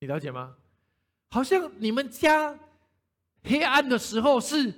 [0.00, 0.54] 你了解吗？
[1.30, 2.58] 好像你们家
[3.42, 4.72] 黑暗的时候，是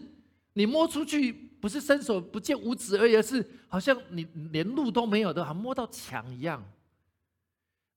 [0.55, 6.65] 你摸出去不是伸手不见五指而已，而是好像你连路都没有的，好像摸到墙一样。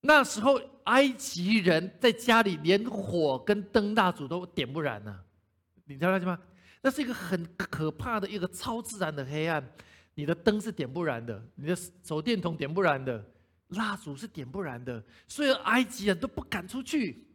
[0.01, 5.19] 那时候埃及人在家里连火跟灯蜡烛都点不燃呢，
[5.85, 6.39] 你了解吗？
[6.81, 9.65] 那是一个很可怕的一个超自然的黑暗，
[10.15, 13.23] 你的灯是点不燃的，你的手电筒点不燃的。
[13.69, 17.27] 蜡烛是点不燃的，所以埃及人都不敢出去，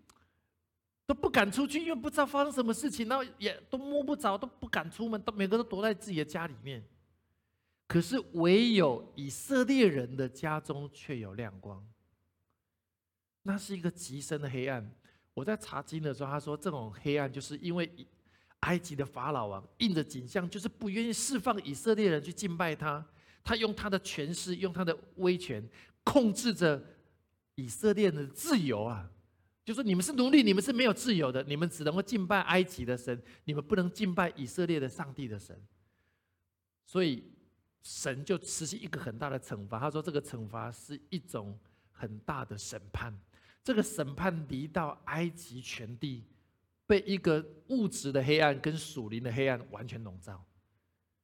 [1.07, 6.83] 都不敢出去，因为不知道发生什么事情，然后也都摸不着，都不敢出门，都每个都躲在自己的家里面。
[7.87, 11.87] 可是唯有以色列人的家中却有亮光，
[13.43, 14.91] 那是一个极深的黑暗。
[15.35, 17.89] 我在查经的时候，他说这种黑暗就是因为
[18.61, 23.07] 埃及的法老王印着景象，就是不愿意释放以色列人去敬拜他，
[23.45, 25.63] 他用他的权势，用他的威权。
[26.05, 26.81] 控制着
[27.57, 29.11] 以色列的自由啊！
[29.65, 35.59] 就说你们是奴隶，你们是没有自由的，你们只能够敬拜埃及的神，你们不能敬拜以色列的上帝的神。
[36.85, 37.25] 所以
[37.83, 39.81] 神就实行一个很大的惩罚。
[39.81, 41.59] 他说，这个惩罚是一种
[41.91, 43.19] 很大的审判。
[43.63, 46.25] 这个审判离到埃及全地，
[46.87, 50.45] 被一个物质的黑暗跟属灵的黑暗完全笼罩，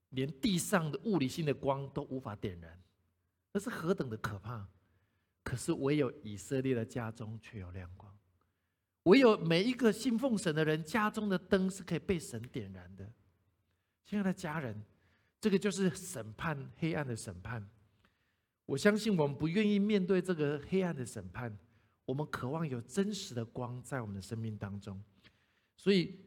[0.08, 2.79] 连地上的物理性的光都无法点燃。
[3.52, 4.66] 那是何等的可怕！
[5.42, 8.14] 可是唯有以色列的家中却有亮光，
[9.04, 13.10] 唯有每一个信奉神的人家中的灯是可以被神点燃的。
[14.04, 14.84] 亲爱的家人，
[15.40, 17.66] 这个就是审判黑暗的审判。
[18.66, 21.58] 我相信我们不愿意面对这个黑暗的审判，
[22.04, 25.02] 我们渴望有真实的光在我们的生命当中，
[25.76, 26.20] 所以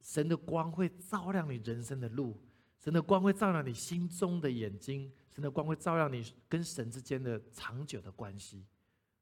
[0.00, 2.40] 神的光会照亮你人生的路，
[2.78, 8.62] 神的光会照亮你心中的眼睛，神的光会照亮你跟神之间的长久的关系，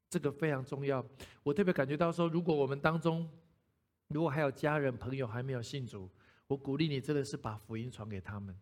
[0.09, 1.03] 这个非常重要。
[1.43, 3.25] 我特别感觉到说，如果我们当中
[4.09, 6.09] 如果还有家人朋友还没有信主，
[6.47, 8.53] 我鼓励你真的是把福音传给他们，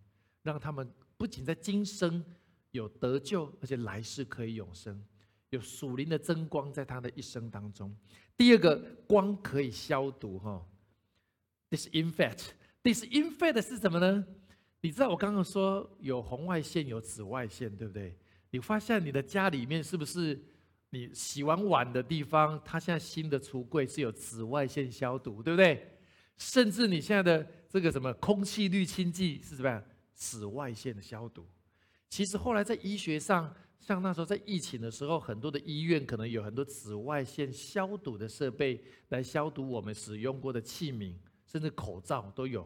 [0.44, 2.24] 让他们不仅在今生。
[2.72, 5.04] 有得救，而且来世可以永生，
[5.50, 7.96] 有属灵的真光在他的一生当中。
[8.36, 10.64] 第二个光可以消毒，哈
[11.72, 14.24] ，disinfect，disinfect 是什么呢？
[14.88, 18.16] 你知道我刚刚说有红外线，有紫外线，对不对？
[18.52, 20.42] 你发现你的家里面是不是
[20.92, 26.00] 你洗完碗的地方，它现在新的橱柜是有紫外线消毒，对不对？
[26.38, 29.84] 甚至你现在的这个什么空气滤清剂是什么样？
[30.14, 31.46] 紫外线的消毒。
[32.08, 41.14] 其实后来在医学上，像那时候在疫情的时候，很多的医院可能有很多紫外线消毒的设备来消毒我们使用过的器皿，
[41.46, 42.66] 甚至口罩都有。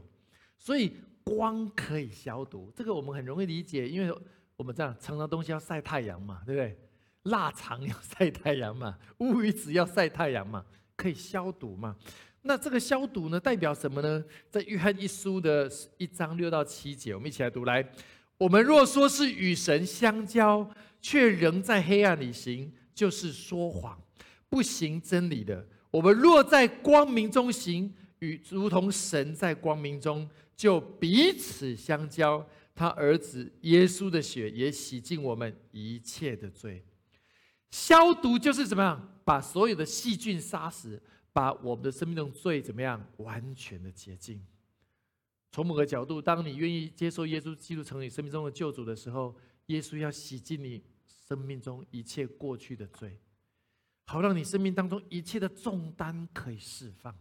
[0.59, 4.15] 所以光可以消毒，这个我们很容易理解，因为
[4.55, 6.77] 我们这样常常东西要晒太阳嘛，对不对？
[7.23, 11.95] 腊肠要晒太阳嘛， 乌鱼子要晒太阳嘛，可以消毒嘛。
[12.41, 14.23] 那这个消毒呢，代表什么呢？
[14.49, 17.87] 在约翰一书的一章六到七节，我们一起来读来。
[18.39, 20.67] 我们若说是与神相交，
[20.99, 24.01] 却仍在黑暗里行，就是说谎，
[24.49, 25.63] 不行真理的。
[25.91, 32.47] 我们若在光明中行，与如同神在光明中，就彼此相交。
[32.73, 36.83] 他儿子耶稣的血也洗净我们一切的罪。
[37.69, 39.21] 消毒就是怎么样？
[39.23, 40.99] 把所有的细菌杀死，
[41.31, 43.05] 把我们的生命中罪怎么样？
[43.17, 44.43] 完全的洁净。
[45.51, 49.35] 从某个角度，当你愿意接受耶稣基督成为你生命中的救主的时候，
[49.67, 50.81] 耶稣要洗净你
[51.27, 53.19] 生命中一切过去的罪，
[54.05, 57.13] 好让你生命当中一切的重担可以释放。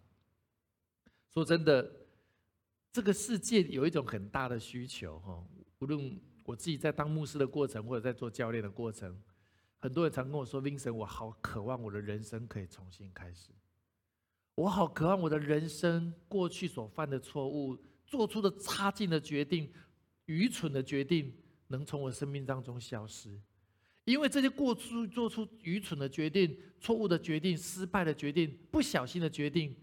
[1.29, 1.93] 说真的，
[2.93, 5.45] 这个世界有一种很大的需求哈，
[5.79, 9.17] 无论我自己在当牧师的过程，或者在做教练的过程，
[9.79, 13.51] 很多人常跟我说：“Vincent，我好渴望我的人生可以重新开始，
[14.55, 17.79] 我好渴望我的人生过去所犯的错误。”
[18.11, 19.73] 做出的差劲的决定、
[20.27, 21.33] 愚蠢的决定，
[21.69, 23.41] 能从我生命当中消失，
[24.05, 29.77] 因为这些过去做出愚蠢的决定、错误的决定、失败的决定、不小心的决定，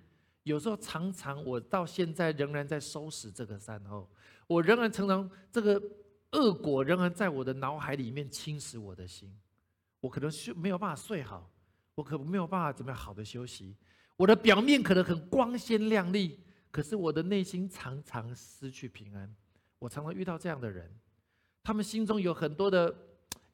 [0.47, 4.09] 有时候常常我到现在仍然在收拾这个善后，
[4.47, 5.81] 我仍然常常这个
[6.31, 9.37] 恶果仍然在我的脑海里面侵蚀我的心，
[9.99, 11.51] 我可能睡没有办法睡好，
[11.95, 13.75] 我可没有办法怎么样好的休息，
[14.15, 16.39] 我的表面可能很光鲜亮丽。
[16.69, 19.35] 可是我的内心常常失去平安，
[19.79, 20.89] 我常常遇到这样的人，
[21.63, 22.93] 他们心中有很多的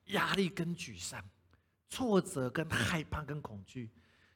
[0.07, 1.23] 压力跟沮丧、
[1.89, 3.89] 挫折跟害怕跟恐惧。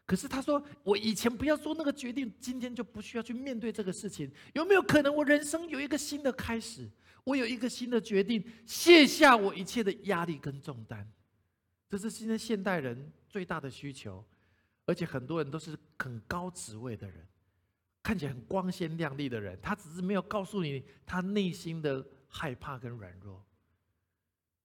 [0.08, 4.32] 可是他说：“我以前不要做那个决定，今天就不需要去面对这个事情。
[4.54, 6.90] 有没有可能我人生有一个新的开始？
[7.26, 11.06] 我有一个新的决定，卸下我一切的压力跟重担。
[11.90, 14.26] 这是现在现代人最大的需求，
[14.86, 17.28] 而且很多人都是很高职位的人。”
[18.02, 23.46] 看起来很光鲜亮丽的人，他只是没有告诉你他内心的害怕跟软弱。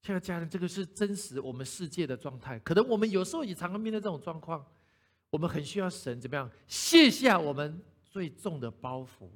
[0.00, 2.57] 亲爱的家人，这个是真实我们世界的状态。
[2.61, 4.64] 可能我们有时候也常常面对这种状况，
[5.33, 9.31] 我们很需要神怎么样卸下我们最重的包袱，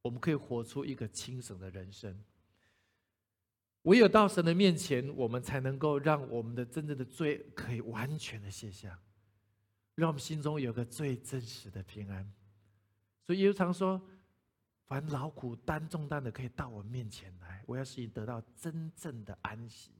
[0.00, 2.16] 我们可以活出一个轻省的人生。
[3.82, 8.96] 唯有到神的面前，我们才能够让我们的真正的罪可以完全的卸下，
[9.96, 12.32] 让我们心中有个最真实的平安。
[13.26, 14.00] 所以耶稣常说
[14.86, 19.90] ：“凡劳苦担重担的，可以到我面前来，我要使你得到真正的安息。”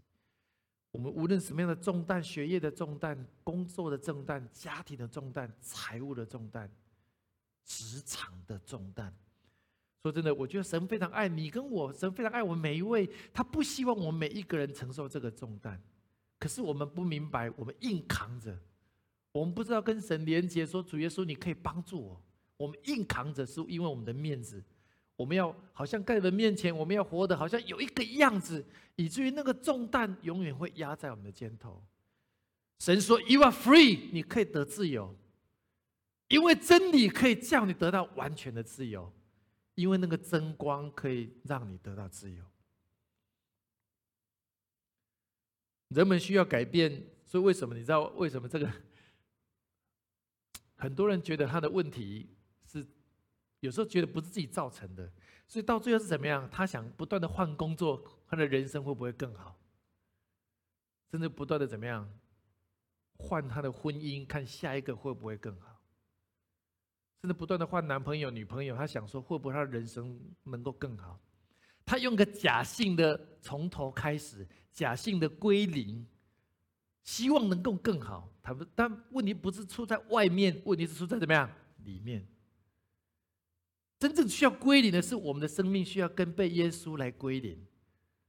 [0.90, 6.70] 我们无论什么样的重担，学业的重担、工作的重担、家庭的重担、财务的重担、
[7.64, 9.12] 职场的重担，
[10.02, 15.80] 说真的，我觉得神非常爱你跟我，神非常爱我们每一位，他不希望我们每一个人承受这个重担。
[16.38, 18.58] 可是我们不明白，我们硬扛着，
[19.32, 22.22] 我们不知道跟神连接，说主耶稣，你可以帮助我。
[22.56, 24.64] 我们硬扛着，是因为我们的面子，
[25.18, 28.64] 我们要好像在人面前，我们要活得好像有一个样子，
[28.94, 31.82] 以至于那个重担永远会压在我们的肩头。
[32.78, 35.12] 神说：“You are free，你可以得自由，
[36.28, 39.12] 因为真理可以叫你得到完全的自由，
[39.74, 42.44] 因为那个真光可以让你得到自由。”
[45.88, 47.74] 人们需要改变，所以为什么？
[47.74, 48.72] 你知道为什么这个？
[50.76, 52.28] 很多人觉得他的问题。
[53.60, 55.10] 有时候觉得不是自己造成的，
[55.46, 56.48] 所以到最后是怎么样？
[56.50, 59.58] 他想不断的换工作，他的人生会不会更好？
[61.10, 62.08] 甚至不断的怎么样
[63.16, 65.80] 换他的婚姻，看下一个会不会更好，
[67.22, 71.18] 甚至不断的换男朋友、女朋友，他想说会不会他人生能够更好？
[71.84, 76.06] 他用个假性的从头开始，假性的归零，
[77.02, 78.30] 希望能够更好。
[78.42, 81.50] 他不，但问题不是出在外面，问题是出在怎么样
[81.84, 82.24] 里面。
[83.98, 87.58] 真正需要归零的是我们的生命需要跟被耶稣来归零，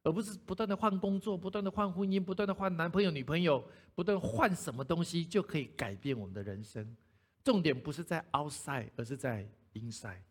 [0.04, 3.64] 而不是不断的换工作、不断的换婚姻、不断的换男朋友、女朋友、
[3.94, 6.96] 不断换什么东西就可以改变我们的人生。
[7.44, 10.22] 重点不是在 outside，而是在 inside。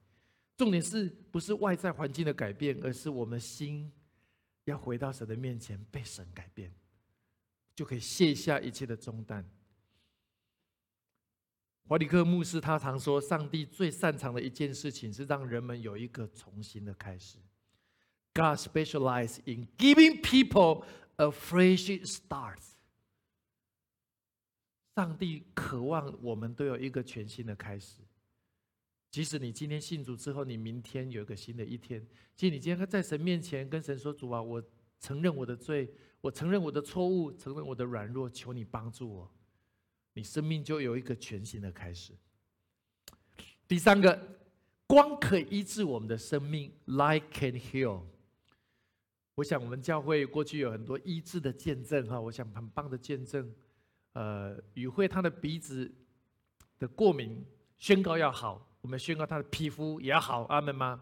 [0.56, 3.92] 重点是不是外在环境的改变，而是我们心
[4.64, 6.72] 要回到神的面前，被神改变，
[7.76, 9.48] 就可以卸下一切的重担。
[11.88, 17.38] 华里克牧师他常说，上帝最擅长的一件事情是让人们有一个重新的开始。
[18.34, 20.84] God specializes in giving people
[21.16, 22.58] a fresh start。
[24.94, 28.02] 上帝渴望我们都有一个全新的开始。
[29.10, 32.06] 即使你今天信主之后，你明天有一个新的一天。
[32.36, 34.62] 即使你今天在神面前跟神说：“主啊，我
[35.00, 39.32] 承认我的罪，我承认我的错误，承认我的软弱，求你帮助我。”
[40.18, 42.12] 你生命就有一个全新的开始。
[43.68, 44.20] 第三个，
[44.84, 48.02] 光可以医治我们的生命，Light can heal。
[49.36, 53.54] 我想我们教会过去有很多医治的见证哈，我想很棒的见证。
[54.14, 55.88] 呃，宇慧她的鼻子
[56.80, 57.46] 的过敏
[57.78, 61.00] 宣告要好，我们宣告她的皮肤也要好，阿门吗？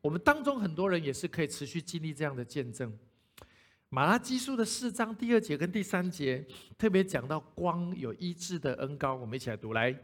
[0.00, 2.96] 我们当中很多人也是可以持续经历这样的见证。
[3.94, 6.42] 马拉基书的四章第二节跟第三节
[6.78, 9.94] 特别讲到光有医治的恩高，我们一起来读来。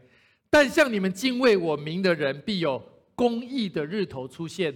[0.47, 2.79] 但像你们敬畏我名的人，必有
[3.15, 4.71] 公义的日头出现，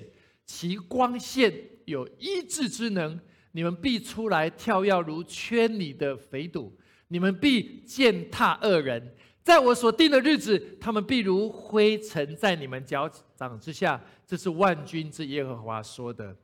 [0.48, 1.54] 其光线
[1.86, 3.20] 有医治之能。
[3.52, 6.76] 你们必出来跳跃如圈里的肥肚，
[7.10, 9.14] 你们必践踏恶人。
[9.44, 14.04] 在我所定的日子，他们必如灰尘在你们脚掌之下。
[14.26, 16.36] 这是万军之耶和华说的。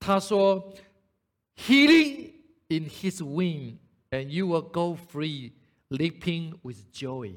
[0.00, 0.68] 他说。
[1.56, 2.32] Healing
[2.68, 3.78] in His wing,
[4.10, 5.52] and you will go free,
[5.90, 7.34] leaping with joy。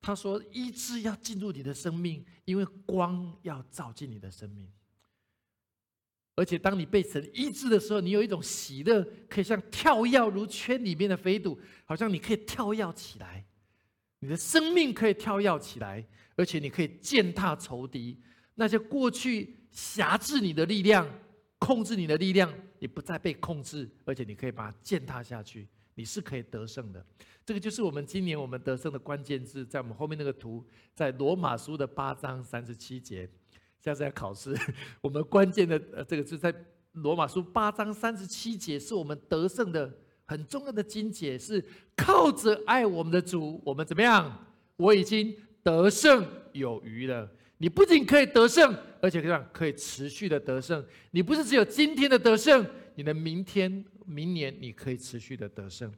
[0.00, 4.70] 他说：“医治要进入你的生命，因为光要照进你的生命。
[6.34, 13.44] 而且当你被神医治的时候，你有一种喜乐，可以像跳跃如圈里面的飞度，好像你可以跳跃起来，
[14.20, 18.18] 你的生命可以跳跃起来，而且你可以践踏仇敌，
[18.54, 21.08] 那些过去辖制你的力量。”
[21.62, 27.06] 控制你的力量，你不再被控制，而且你可以把它践踏下去，你是可以得胜的。
[27.46, 33.30] 这个就是我们今年我们得胜的关键字，在我们后面那个图，在罗马书的八章三十七节。
[33.80, 34.52] 下次要考试，
[35.00, 36.52] 我们关键的呃这个字在
[36.94, 39.88] 罗马书八章三十七节，是我们得胜的
[40.24, 41.64] 很重要的经节，是
[41.94, 44.44] 靠着爱我们的主，我们怎么样？
[44.76, 47.30] 我已经得胜有余了。
[47.62, 50.84] 你不仅可以得胜，而且这样可以持续的得胜。
[51.12, 55.94] 你不是只有今天的得胜，你的明天、明年你可以持续的得胜。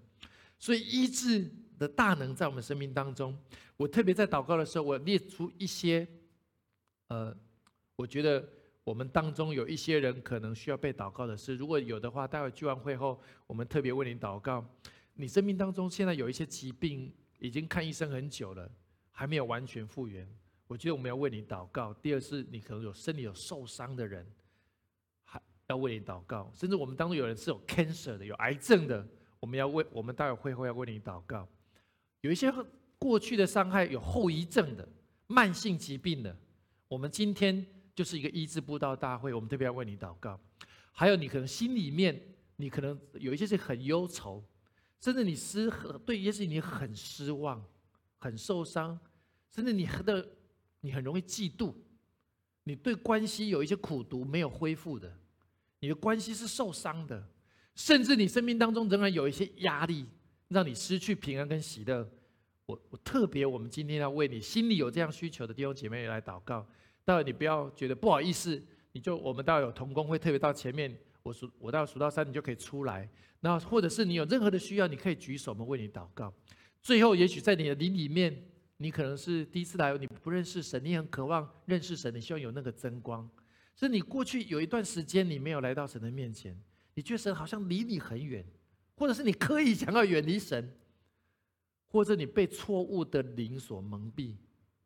[0.59, 3.35] 所以医治的大能在我们生命当中。
[3.79, 6.07] 我特别在祷告的时候，我列出一些，
[7.09, 7.35] 呃，
[7.97, 8.47] 我觉得
[8.85, 11.55] 我们当中有一些人可能需要被祷告的事。
[11.55, 14.63] 如果有的话，待会聚完会后，我们特别为你祷告。
[15.15, 18.71] 你生命当中现在有一些疾病，已经看医生很久了，
[19.11, 20.29] 还没有完全复原。
[20.75, 21.95] 我觉得我们要为你祷告。
[21.95, 24.27] 第二是，你可能有身体有受伤的人，
[25.23, 26.51] 还要为你祷告。
[26.53, 29.07] 甚至我们当中有人是有 cancer 的，有癌症的，
[29.39, 31.49] 我们要为我们待会会后要为你祷告。
[32.23, 32.53] 有一些
[32.99, 34.89] 过去的伤害有后遗症的，
[35.29, 36.37] 慢性疾病的，
[36.89, 37.65] 我们今天
[37.95, 40.41] 就是一个医治布道大会，我们特别要为你祷告。
[40.91, 42.21] 还有你可能心里面，
[42.57, 44.45] 你可能有一些是很忧愁，
[44.99, 45.71] 甚至你失
[46.05, 47.65] 对一些事情你很失望、
[48.19, 48.99] 很受伤，
[49.53, 50.29] 甚至你的。
[50.85, 51.73] 你很容易嫉妒，
[52.65, 55.11] 你对关系有一些苦毒没有恢复的，
[55.81, 57.27] 你的关系是受伤的，
[57.75, 60.05] 甚至你生命当中仍然有一些压力，
[60.49, 62.07] 让你失去平安跟喜乐。
[62.67, 66.67] 我我特别，我们今天要为你心里有这样需求的弟兄姐妹来祷告。
[67.03, 68.63] 待会你不要觉得不好意思，
[68.93, 73.09] 你就我们待会有同工会特别到前面，我数我待会数到三，你就可以出来。
[73.41, 76.31] 那或者是你有任何的需要，你可以举手，我们为你祷告。
[76.83, 78.51] 最后，也许在你的灵里面。
[78.77, 83.29] 你可能是第一次来，你不认识神，你很渴望认识神，你希望有那个真光。
[83.77, 86.61] 所以你过去有一段时间你没有来到神的面前，
[86.95, 88.45] 你觉得神好像离你很远，
[88.97, 90.77] 或者是你刻意想要远离神，
[91.89, 94.37] 或者你被错误的灵所蒙蔽，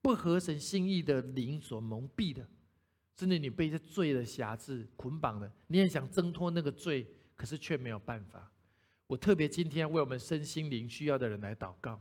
[0.01, 2.47] 不合神心意的灵所蒙蔽的，
[3.19, 8.51] 甚至你被这罪的辖制捆绑的，你也想挣脱那个罪，可是却没有办法。
[9.07, 12.01] 我特别今天为我们身心灵需要的人来祷告。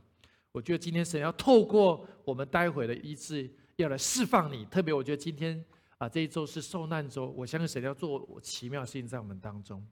[0.52, 4.64] 我觉得今天神要透过我们待会的医治，要来释放你。
[4.66, 5.64] 特别我觉得今天
[5.98, 9.86] 啊这一周是受难周，我相信神要做奇妙事情在我们当中。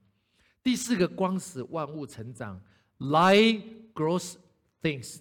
[0.62, 2.60] 第四个光使万物成长
[2.98, 3.62] ，light
[3.94, 4.36] grows
[4.82, 5.20] things。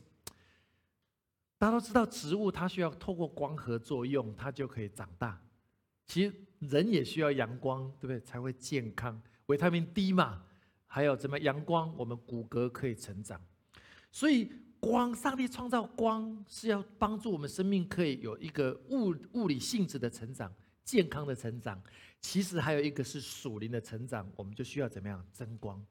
[1.58, 5.40] 大家都知道，植物它需要透过光合作用，它就可以长大。
[6.06, 8.20] 其实人也需要阳光，对不对？
[8.20, 9.22] 才会健康。
[9.46, 10.44] 维他命 D 嘛，
[10.88, 13.40] 还有怎么阳光，我们骨骼可以成长。
[14.12, 20.54] 所以光，上帝创造光是要帮助我们生命可以有一个物物理性质的成长，
[20.84, 21.82] 健康的成长。
[22.22, 25.24] 其实还有一个是属灵的成长，我们就需要怎么样？
[25.32, 25.84] 增光。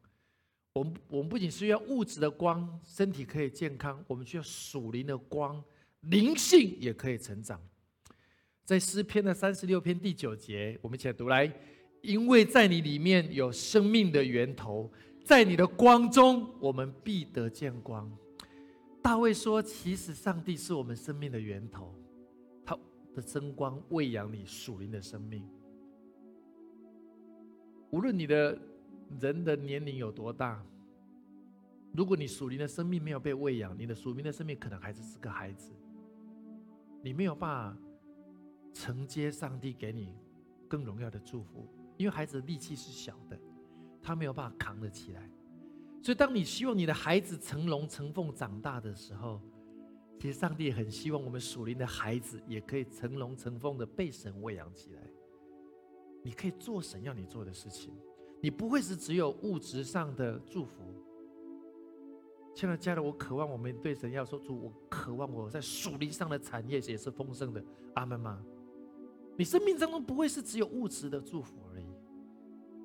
[0.72, 5.62] 我们我们不仅需要物质的光，身体可以健康，我们需要属灵的光，
[6.00, 7.60] 灵性也可以成长。
[8.64, 11.52] 在诗篇的三十六篇第九节，我们一起来读来。
[12.00, 14.92] 因为在你里面有生命的源头，
[15.24, 18.10] 在你的光中，我们必得见光。
[19.04, 21.94] 大卫说：“其实上帝是我们生命的源头，
[22.64, 22.74] 他
[23.14, 25.46] 的真光喂养你属灵的生命。
[27.90, 28.58] 无论你的
[29.20, 30.64] 人的年龄有多大，
[31.92, 35.74] 如果你属灵的生命没有被喂养，你的属灵的生命可能还是是个孩子，
[37.02, 37.78] 你没有办法
[38.72, 40.14] 承接上帝给你
[40.66, 43.38] 更荣耀的祝福。”因为孩子的力气是小的，
[44.00, 45.30] 他没有办法扛得起来，
[46.04, 49.40] 所以当你希望你的孩子成龙成凤长大的时候，
[50.20, 55.00] 其实上帝很希望我们属灵的孩子也可以成龙成凤的被神喂养起来。
[56.22, 57.90] 你可以做神要你做的事情，
[58.42, 60.82] 你不会是只有物质上的祝福。
[62.54, 67.64] 亲爱的家人，我渴望我们对神要说主，我渴望我在属灵上的产业也是丰盛的。
[67.94, 68.44] 阿门吗？
[69.38, 71.86] 你生命当中不会是只有物质的祝福而已，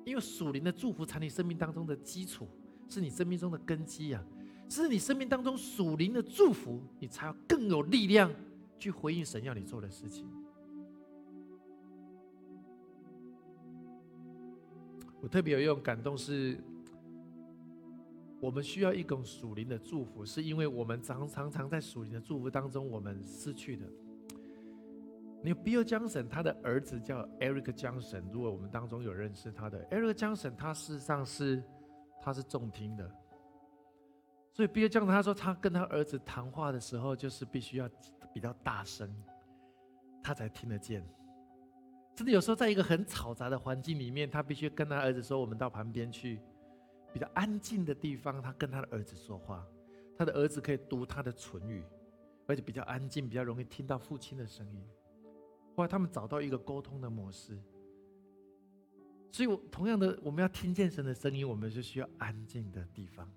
[0.06, 2.48] 因为属灵的祝福才你生命当中的基础，
[2.90, 4.22] 是你生命中的根基啊！
[4.68, 8.30] 是你生命当中属灵的祝福，你才更有力量
[8.78, 10.28] 去回应神要你做的事情。
[15.20, 16.58] 我特别有一种感动，是
[18.40, 23.86] 我们需要一种属灵的祝福，是因为我们常常常在属灵的祝福当中，我们失去的。
[25.42, 28.22] 你 Bill Johnson，他的儿子叫 Eric Johnson。
[28.32, 31.62] 如果我们当中有认识他的 Eric Johnson，他事实上是
[32.20, 33.10] 他是重听的。
[34.52, 37.88] 所以 Bill Johnson 他说，他跟他儿子谈话的时候，就是必须要
[38.32, 39.08] 比较大声，
[40.22, 41.04] 他才听得见。
[42.16, 46.38] 甚至有时候在一个很嘈杂的环境里面，他必须跟他儿子说：“我们到旁边去，
[47.14, 49.66] 比较安静的地方。”他跟他的儿子说话，
[50.18, 51.82] 他的儿子可以读他的唇语，
[52.46, 54.84] 而且比较安静，比较容易听到父亲的声音。
[55.74, 57.58] 后来他们找到一个沟通的模式，
[59.32, 63.30] 所以，我同样的，我们要听见神的声音，我们是需要安静的地方。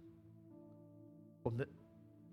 [1.44, 1.68] 我们的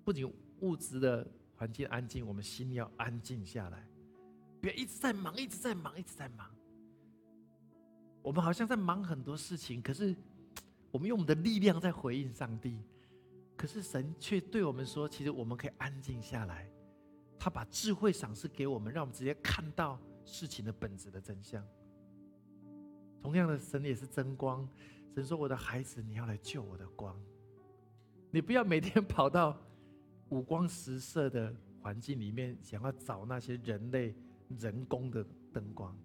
[0.05, 3.87] 不仅物质的环境安静，我们心要安静下来，
[4.61, 6.51] 不要一直在忙，一直在忙，一直在忙。
[8.23, 10.17] 我们好像在忙很多事情，可是
[10.91, 12.83] 我们用我们的力量在回应上帝，
[13.57, 16.71] 可是神却对我们说：“其实我们可以安静下来。”
[17.39, 21.67] 他把智慧赏赐给我们，让我们直接看到事情的本质的真相。
[23.23, 24.69] 同样的，神也是真光。
[25.15, 27.15] 神说：“我的孩子，你要来救我的光。
[28.31, 29.61] 你不要每天跑到
[30.29, 34.15] 五光十色的环境里面，想要找那些人类
[34.61, 35.97] 人工的灯光。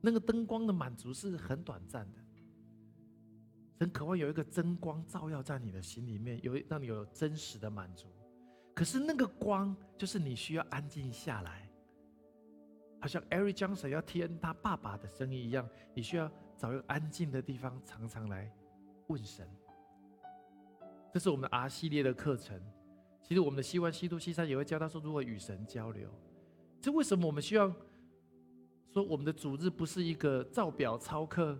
[0.00, 2.18] 那个灯光的满足是很短暂的。
[3.78, 8.08] 神渴望有一个真光照耀在你的心里面，有让你有真实的满足。”
[8.74, 11.70] 可是那个光，就是你需要安静下来，
[13.00, 18.50] 好像 Eric Johnson 要听他爸爸的声音一样，你需要找一个安静的地方，常常来
[19.08, 19.48] 问神。
[21.12, 22.60] 这是我们的 R 系列的课程。
[23.22, 26.10] 其实我们的西湾西都西山也会教他说如何与神交流。
[26.80, 27.72] 这为什么我们需要
[28.92, 31.58] 说我们的主日不是一个照表操课，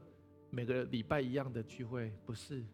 [0.51, 2.13] 每个礼拜一样的聚会？
[2.27, 2.65] 不是。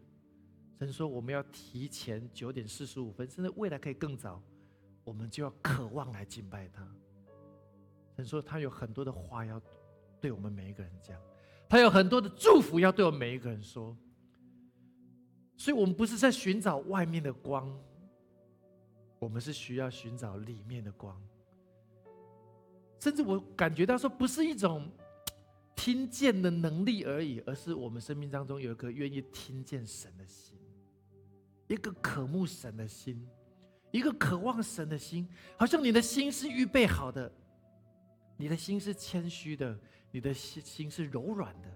[0.79, 4.41] 神说：“我们要提前九点四十五分，甚至未来可以更早，
[5.03, 6.83] 我们就要渴望来敬拜他。”
[8.17, 9.61] 神说：“他有很多的话要
[10.19, 11.21] 对我们每一个人讲，
[11.71, 13.95] 他有很多的祝福要对我们每一个人说。
[15.55, 17.73] 所以，我们不是在寻找外面的光，
[19.19, 21.17] 我们是需要寻找里面的光。
[22.99, 24.91] 甚至我感觉到说，不是一种
[25.73, 30.57] 听见的能力而已，而是我们生命当中有一颗愿意听见神的心。”
[31.69, 33.25] 一个渴慕神的心，
[33.91, 37.31] 一个渴望神的心，好像你的心是预备好的，
[38.35, 39.79] 你的心是谦虚的，
[40.11, 41.69] 你的心心是柔软的，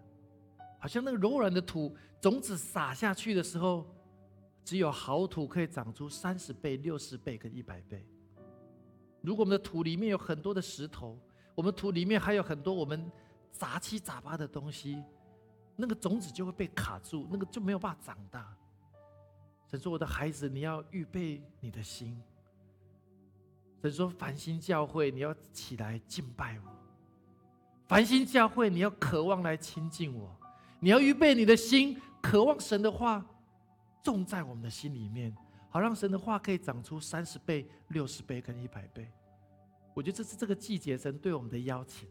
[0.79, 3.85] 好像那个柔软的土种子撒下去的时候，
[4.63, 8.05] 只有好土可以长出三十倍、六十倍跟一百倍。
[9.21, 11.19] 如果我们的土里面有很多的石头，
[11.55, 13.11] 我们土里面还有很多我们
[13.51, 15.03] 杂七杂八的东西，
[15.75, 18.55] 那个种子就会被卡住，那个就没有办法长大。
[19.67, 22.21] 神说：“我的孩子，你要预备你的心。”
[23.81, 26.71] 神说：“繁星教会，你要起来敬拜我；
[27.87, 30.35] 繁星教会，你要渴望来亲近我。
[30.79, 33.25] 你要预备你的心，渴望神的话
[34.03, 35.35] 种在我们的心里面。”
[35.69, 39.11] 好让神的话可以长出三十倍、六十倍跟一百倍。
[39.93, 42.07] 我觉得这是这个季节神对我们的邀请。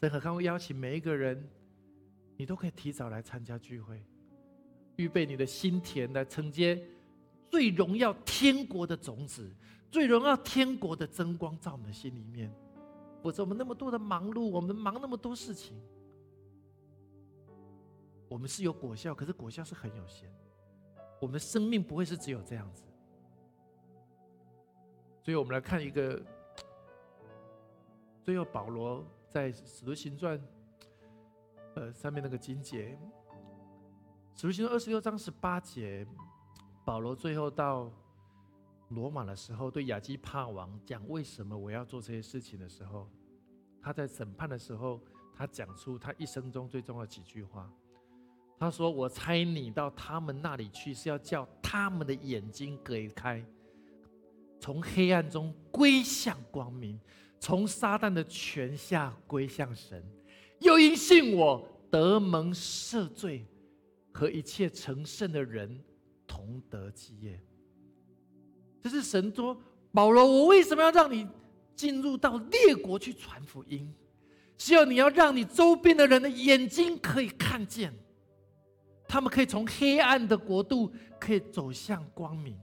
[0.00, 1.48] 神何康会邀请每一个人，
[2.36, 4.04] 你都可以提早来参加聚会，
[4.96, 6.82] 预备你的心田来承接
[7.48, 9.48] 最荣耀天国的种子，
[9.88, 12.52] 最荣耀天国的真光在我们的心里面。
[13.24, 15.80] 否则我们那么多的忙碌，我们忙那么多事情，
[18.28, 20.30] 我们是有果效，可是果效是很有限。
[21.22, 22.84] 我们的生命不会是只有这样子，
[25.22, 26.20] 所以我们来看一个，
[28.22, 30.38] 最后保罗在《使徒行传》
[31.76, 32.98] 呃上面那个经节，
[34.38, 36.06] 《使徒行传》二十六章十八节，
[36.84, 37.90] 保罗最后到
[38.88, 43.08] 罗马的时候，对亚基帕王讲为什么我要做这些事情的时候，
[43.80, 45.00] 他在审判的时候，
[45.34, 47.72] 他讲出他一生中最重要的几句话。
[48.56, 53.44] 他说：“我猜你到他们那里去，是要叫他们的眼睛隔开，
[54.60, 56.98] 从黑暗中归向光明，
[57.40, 60.02] 从撒旦的权下归向神，
[60.60, 63.44] 又因信我得蒙赦罪，
[64.12, 65.82] 和一切成圣的人
[66.26, 67.38] 同得基业。”
[68.84, 69.58] 这是神说
[69.92, 71.26] ：“保罗，我为什么要让你
[71.74, 73.90] 进入到列国去传福音？
[74.58, 77.94] 需要你要让你周边的人的眼睛可以看见。”
[79.08, 82.58] 他们可以从黑暗的国度可以走向光明，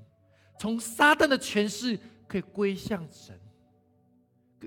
[0.60, 1.98] 从撒旦的权势
[2.28, 3.40] 可以归向神，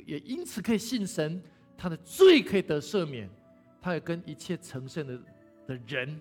[0.05, 1.41] 也因此可以信神，
[1.77, 3.31] 他的罪可以得赦免，
[3.81, 5.21] 他也跟一切成圣的
[5.69, 6.21] 的人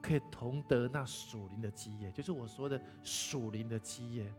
[0.00, 4.32] 可以同得那属灵的基业，就是我说的属灵的基业。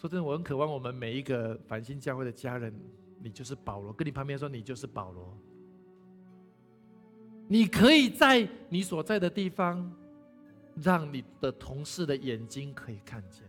[0.00, 2.74] 说真的，我很渴望我们每一个繁星教会的家人，
[3.22, 5.36] 你就是保罗，跟你旁边说你就是保罗。
[7.46, 9.94] 你可以在你所在的地方，
[10.76, 13.44] 让你的同事的眼睛可以看见，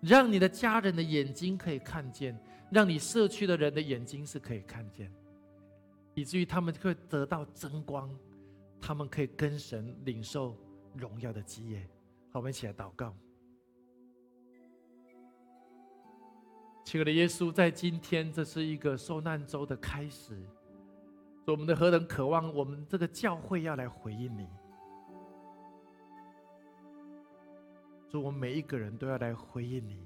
[0.00, 2.38] 让你的家人的眼睛可以看见，
[2.70, 5.12] 让你社区的人的眼睛是可以看见，
[6.14, 8.08] 以至于他们会得到增光，
[8.80, 10.56] 他们可以跟神领受
[10.94, 11.80] 荣耀的基业。
[12.30, 13.12] 好，我们一起来祷告。
[16.96, 20.34] 亲爱的耶稣，在今天，这是一个受难周的开始。
[21.44, 24.48] 我们的何等渴望，我们这个教会要来回应你。
[28.10, 30.00] 说我们每一个人都要来回应你。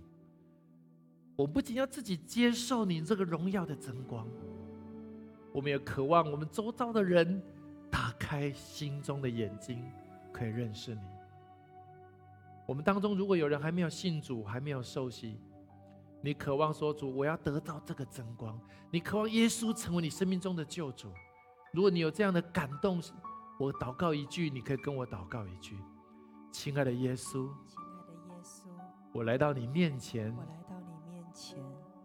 [1.36, 4.26] 我不仅要自己接受你这个荣耀的真光，
[5.52, 7.40] 我们也渴望我们周遭的人
[7.88, 9.80] 打开心中的眼睛，
[10.32, 11.02] 可以认识你。
[12.66, 15.38] 我们当中如果有人还没有信主，还没有受洗，
[16.22, 18.60] 你渴望说主，我要得到这个真光，
[18.90, 21.10] 你渴望耶稣成为你生命中的救主。
[21.72, 23.00] 如果你有这样的感动，
[23.58, 25.78] 我祷告一句，你可以跟我祷告一句
[26.52, 28.64] ：“亲爱的耶稣，亲爱的耶稣，
[29.14, 31.58] 我来到你面前，我来到你面前，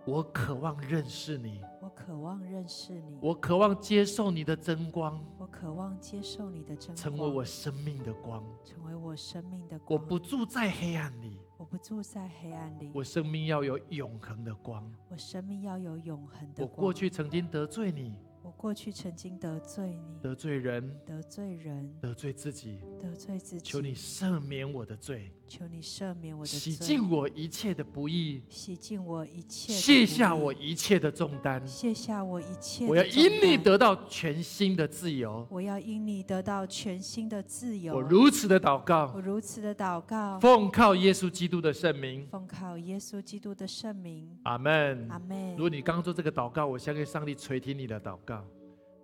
[0.05, 9.99] 我渴望认识你，我渴望认识你，我渴望接受你的真光，我渴望接受你的真光，成为我生命的光，成为我生命的光。
[9.99, 16.69] 我不住在黑暗里，我不住在黑暗里，我生命要有永恒的光，我生命要有永恒的光。
[16.69, 18.13] 我过去曾经得罪你。
[18.45, 23.71] 我过去曾经得罪你，得罪人，得罪人，得罪自己，得罪自己。
[23.71, 32.85] 求你赦免我的罪，求你赦免我的罪，洗净我一切的不义，洗净我一切，卸下我一切的重担，卸下我一切。
[32.85, 37.95] 我要因你得到全新的自由，我要因你得到全新的自由。
[37.95, 44.29] 我如此的祷告，我如此的祷告，奉靠耶稣基督的圣名，奉靠耶稣基督的圣名。
[44.43, 45.53] 阿门，阿门。
[45.53, 48.34] 如果你刚做这个祷告，我相信上帝垂听你的祷告。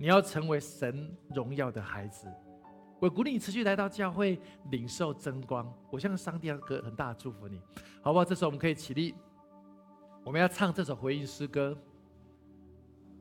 [0.01, 2.27] 你要成为神荣耀的孩子，
[2.99, 4.41] 我鼓励你持续来到教会
[4.71, 5.71] 领受真光。
[5.91, 7.61] 我相信上帝要给很大的祝福你，
[8.01, 8.25] 好不好？
[8.25, 9.13] 这时候我们可以起立，
[10.23, 11.77] 我们要唱这首回应诗歌。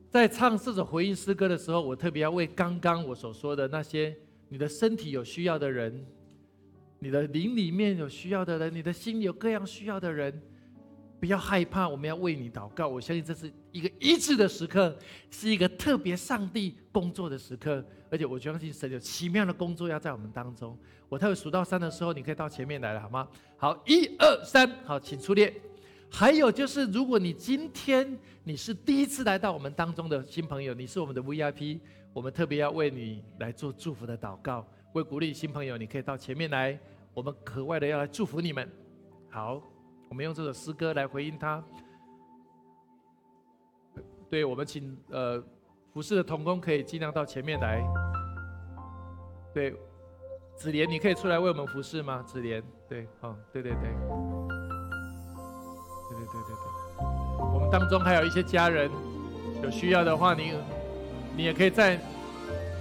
[0.09, 4.17] 在唱这首回应诗歌的时候，我特别要为刚刚我所说的那些
[4.49, 6.03] 你的身体有需要的人，
[6.97, 10.41] 你的灵里面有需要的人，你的心里有各样需要的人，
[11.21, 12.87] 不要害怕，我们要为你祷告。
[12.87, 14.97] 我相信这是一个医治的时刻，
[15.29, 20.75] 是一个特别上帝工作的时刻，而且我相信神有奇妙的工作要在我们当中。
[21.07, 23.27] 我待会数到三的时候，你可以到前面来了，好吗？
[23.55, 25.53] 好，一二三，好，请出列。
[26.09, 31.79] 还有就是，如果你今天你是第一次来到我们当中的新朋友，你是我们的 VIP，
[32.13, 36.79] 我们特别要为你来做祝福的祷告，为鼓励新朋友，你可以到前面来，
[37.13, 38.67] 我们格外的要来祝福你们。
[39.29, 39.61] 好。
[40.11, 41.63] 我们用这首诗歌来回应他。
[44.29, 45.41] 对，我们请呃
[45.93, 47.81] 服侍的童工可以尽量到前面来。
[49.53, 49.73] 对，
[50.53, 52.21] 子莲，你可以出来为我们服侍吗？
[52.23, 53.89] 子莲，对，好，对对对，对
[56.17, 57.05] 对对对对。
[57.53, 58.91] 我们当中还有一些家人
[59.63, 60.51] 有需要的话，你
[61.37, 61.97] 你也可以在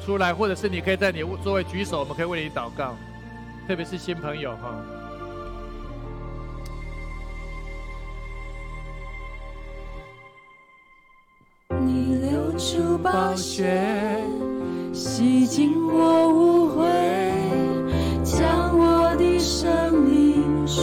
[0.05, 2.97] 出来，或者是你可以在你座位举手，我们可以为你祷告。
[3.68, 4.85] 特别是新朋友哈。
[13.03, 13.64] 暴雪，
[14.92, 16.84] 洗净我污秽，
[18.22, 20.82] 将我的生命赎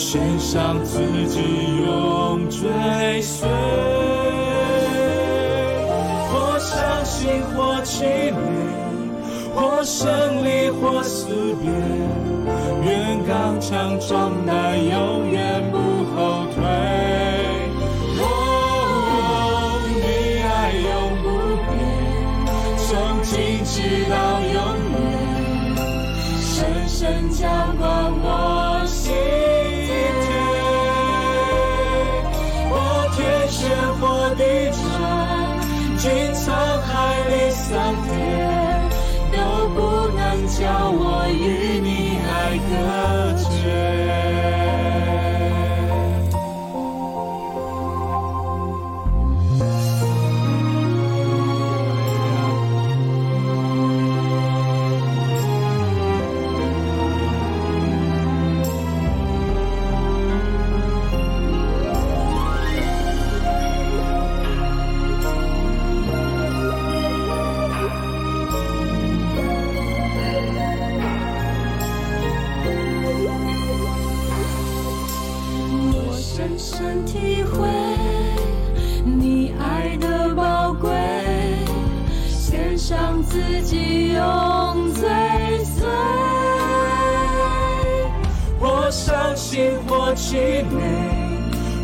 [0.00, 0.98] 献上自
[1.28, 1.42] 己
[1.84, 3.46] 永追随。
[6.32, 8.40] 或伤心，或凄美，
[9.54, 11.26] 或胜利，或死
[11.60, 11.70] 别，
[12.82, 15.78] 愿刚强壮胆，永远不
[16.16, 16.89] 后退。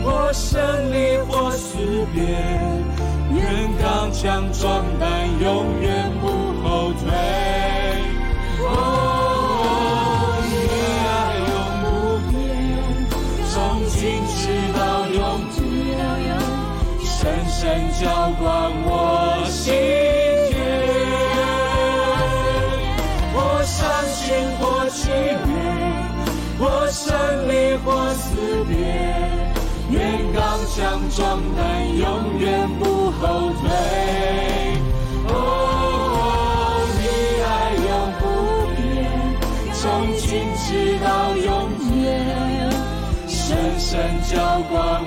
[0.05, 0.61] 或胜
[0.93, 1.79] 利，或死
[2.15, 2.23] 别，
[3.35, 3.43] 愿
[3.83, 6.29] 刚强壮胆，永远不
[6.63, 7.11] 后退。
[8.61, 8.71] 哦，
[10.49, 10.55] 对
[11.03, 11.11] 爱
[11.49, 11.51] 永
[11.83, 11.87] 不
[12.31, 12.39] 变，
[13.51, 13.55] 从
[13.89, 14.39] 今直
[14.79, 14.79] 到
[15.09, 15.19] 永
[15.51, 15.59] 久，
[17.05, 17.15] 深
[17.49, 17.59] 深
[18.01, 18.05] 浇
[18.39, 18.56] 灌。
[30.77, 33.65] 想壮胆永远不后退
[35.27, 35.33] 哦
[36.99, 37.03] 你
[37.41, 37.89] 爱永
[38.21, 38.23] 不
[38.77, 38.85] 变
[39.73, 39.83] 从
[40.19, 40.69] 今直
[41.03, 41.49] 到永
[42.03, 42.05] 远
[43.27, 44.37] 深深交
[44.71, 45.03] 往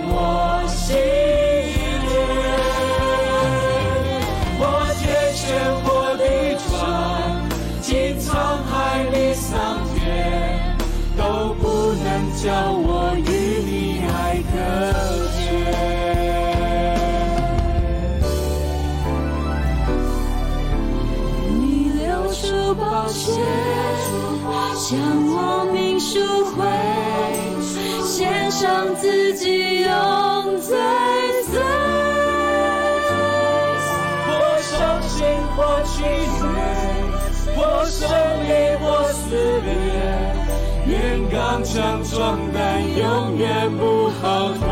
[41.59, 44.63] 刚强壮胆，永远不后退。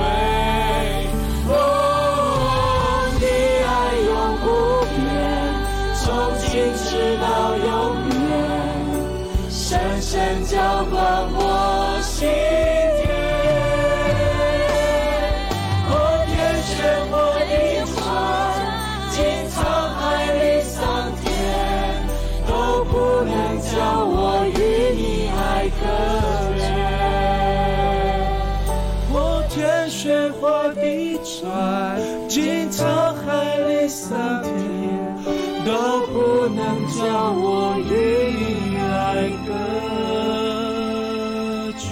[1.50, 3.26] 哦，你
[3.68, 3.68] 爱
[4.08, 4.48] 永不
[4.96, 4.96] 变，
[6.00, 6.06] 从
[6.40, 6.48] 今
[6.86, 6.88] 直
[7.20, 7.28] 到
[7.58, 7.68] 永
[8.08, 8.32] 远。
[9.50, 9.68] 深
[10.02, 10.16] 深
[10.46, 10.56] 浇
[10.90, 10.96] 灌
[11.34, 12.30] 我心
[37.30, 39.54] 我与爱隔
[41.78, 41.88] 绝。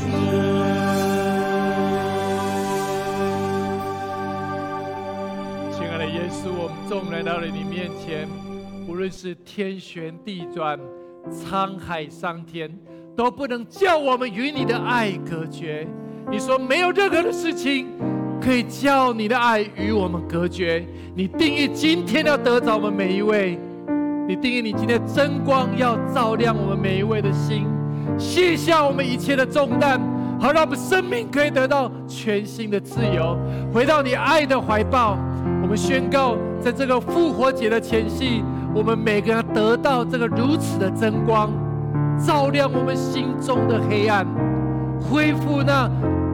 [5.72, 8.28] 亲爱的耶稣，我们众来到了你面前，
[8.88, 10.80] 无论是天旋地转、
[11.32, 12.72] 沧海桑田，
[13.16, 15.88] 都不能叫我们与你的爱隔绝。
[16.32, 17.88] 你说没有任何的事情
[18.42, 20.84] 可以叫你的爱与我们隔绝。
[21.14, 23.60] 你定义今天要得着我们每一位，
[24.28, 27.68] 你定义你今天真光要照亮我们每一位的心，
[28.18, 30.02] 卸下我们一切的重担，
[30.40, 33.38] 好让我们生命可以得到全新的自由，
[33.72, 35.16] 回到你爱的怀抱。
[35.62, 41.52] 我们宣告，在这个复活节的前夕，我们每个人得到这个如此的真光，
[42.18, 44.26] 照亮我们心中的黑暗，
[45.00, 45.88] 恢复那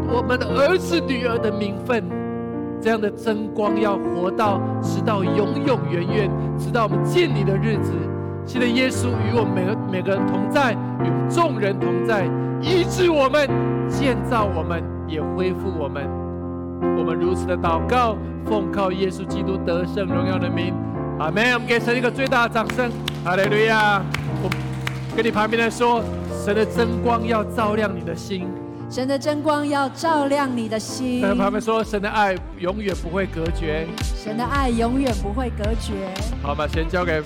[0.08, 2.21] 我们儿子女儿的名分。
[2.82, 7.92] 这样的真光要活到直到永永远远，直到我们见你的日子。
[8.44, 10.74] 现在耶稣与我们每个每个人同在，
[11.04, 12.26] 与众人同在，
[12.60, 13.48] 医治我们，
[13.88, 16.10] 建造我们，也恢复我们。
[16.98, 20.74] 我们如此的祷告，奉靠耶稣基督得胜荣耀的名，
[21.20, 21.54] 阿门。
[21.54, 22.92] 我们给神一个最大的掌声，
[23.24, 24.02] 哈利路亚！
[24.44, 24.50] 我
[25.16, 26.02] 跟你旁边的说，
[26.44, 28.48] 神的真光要照亮你的心。
[28.92, 33.88] 神的真光要照亮你的心，跟旁边说，神的爱永远不会隔绝。
[34.04, 35.94] 神的爱永远不会隔绝。
[36.44, 37.24] 好，我们先交给。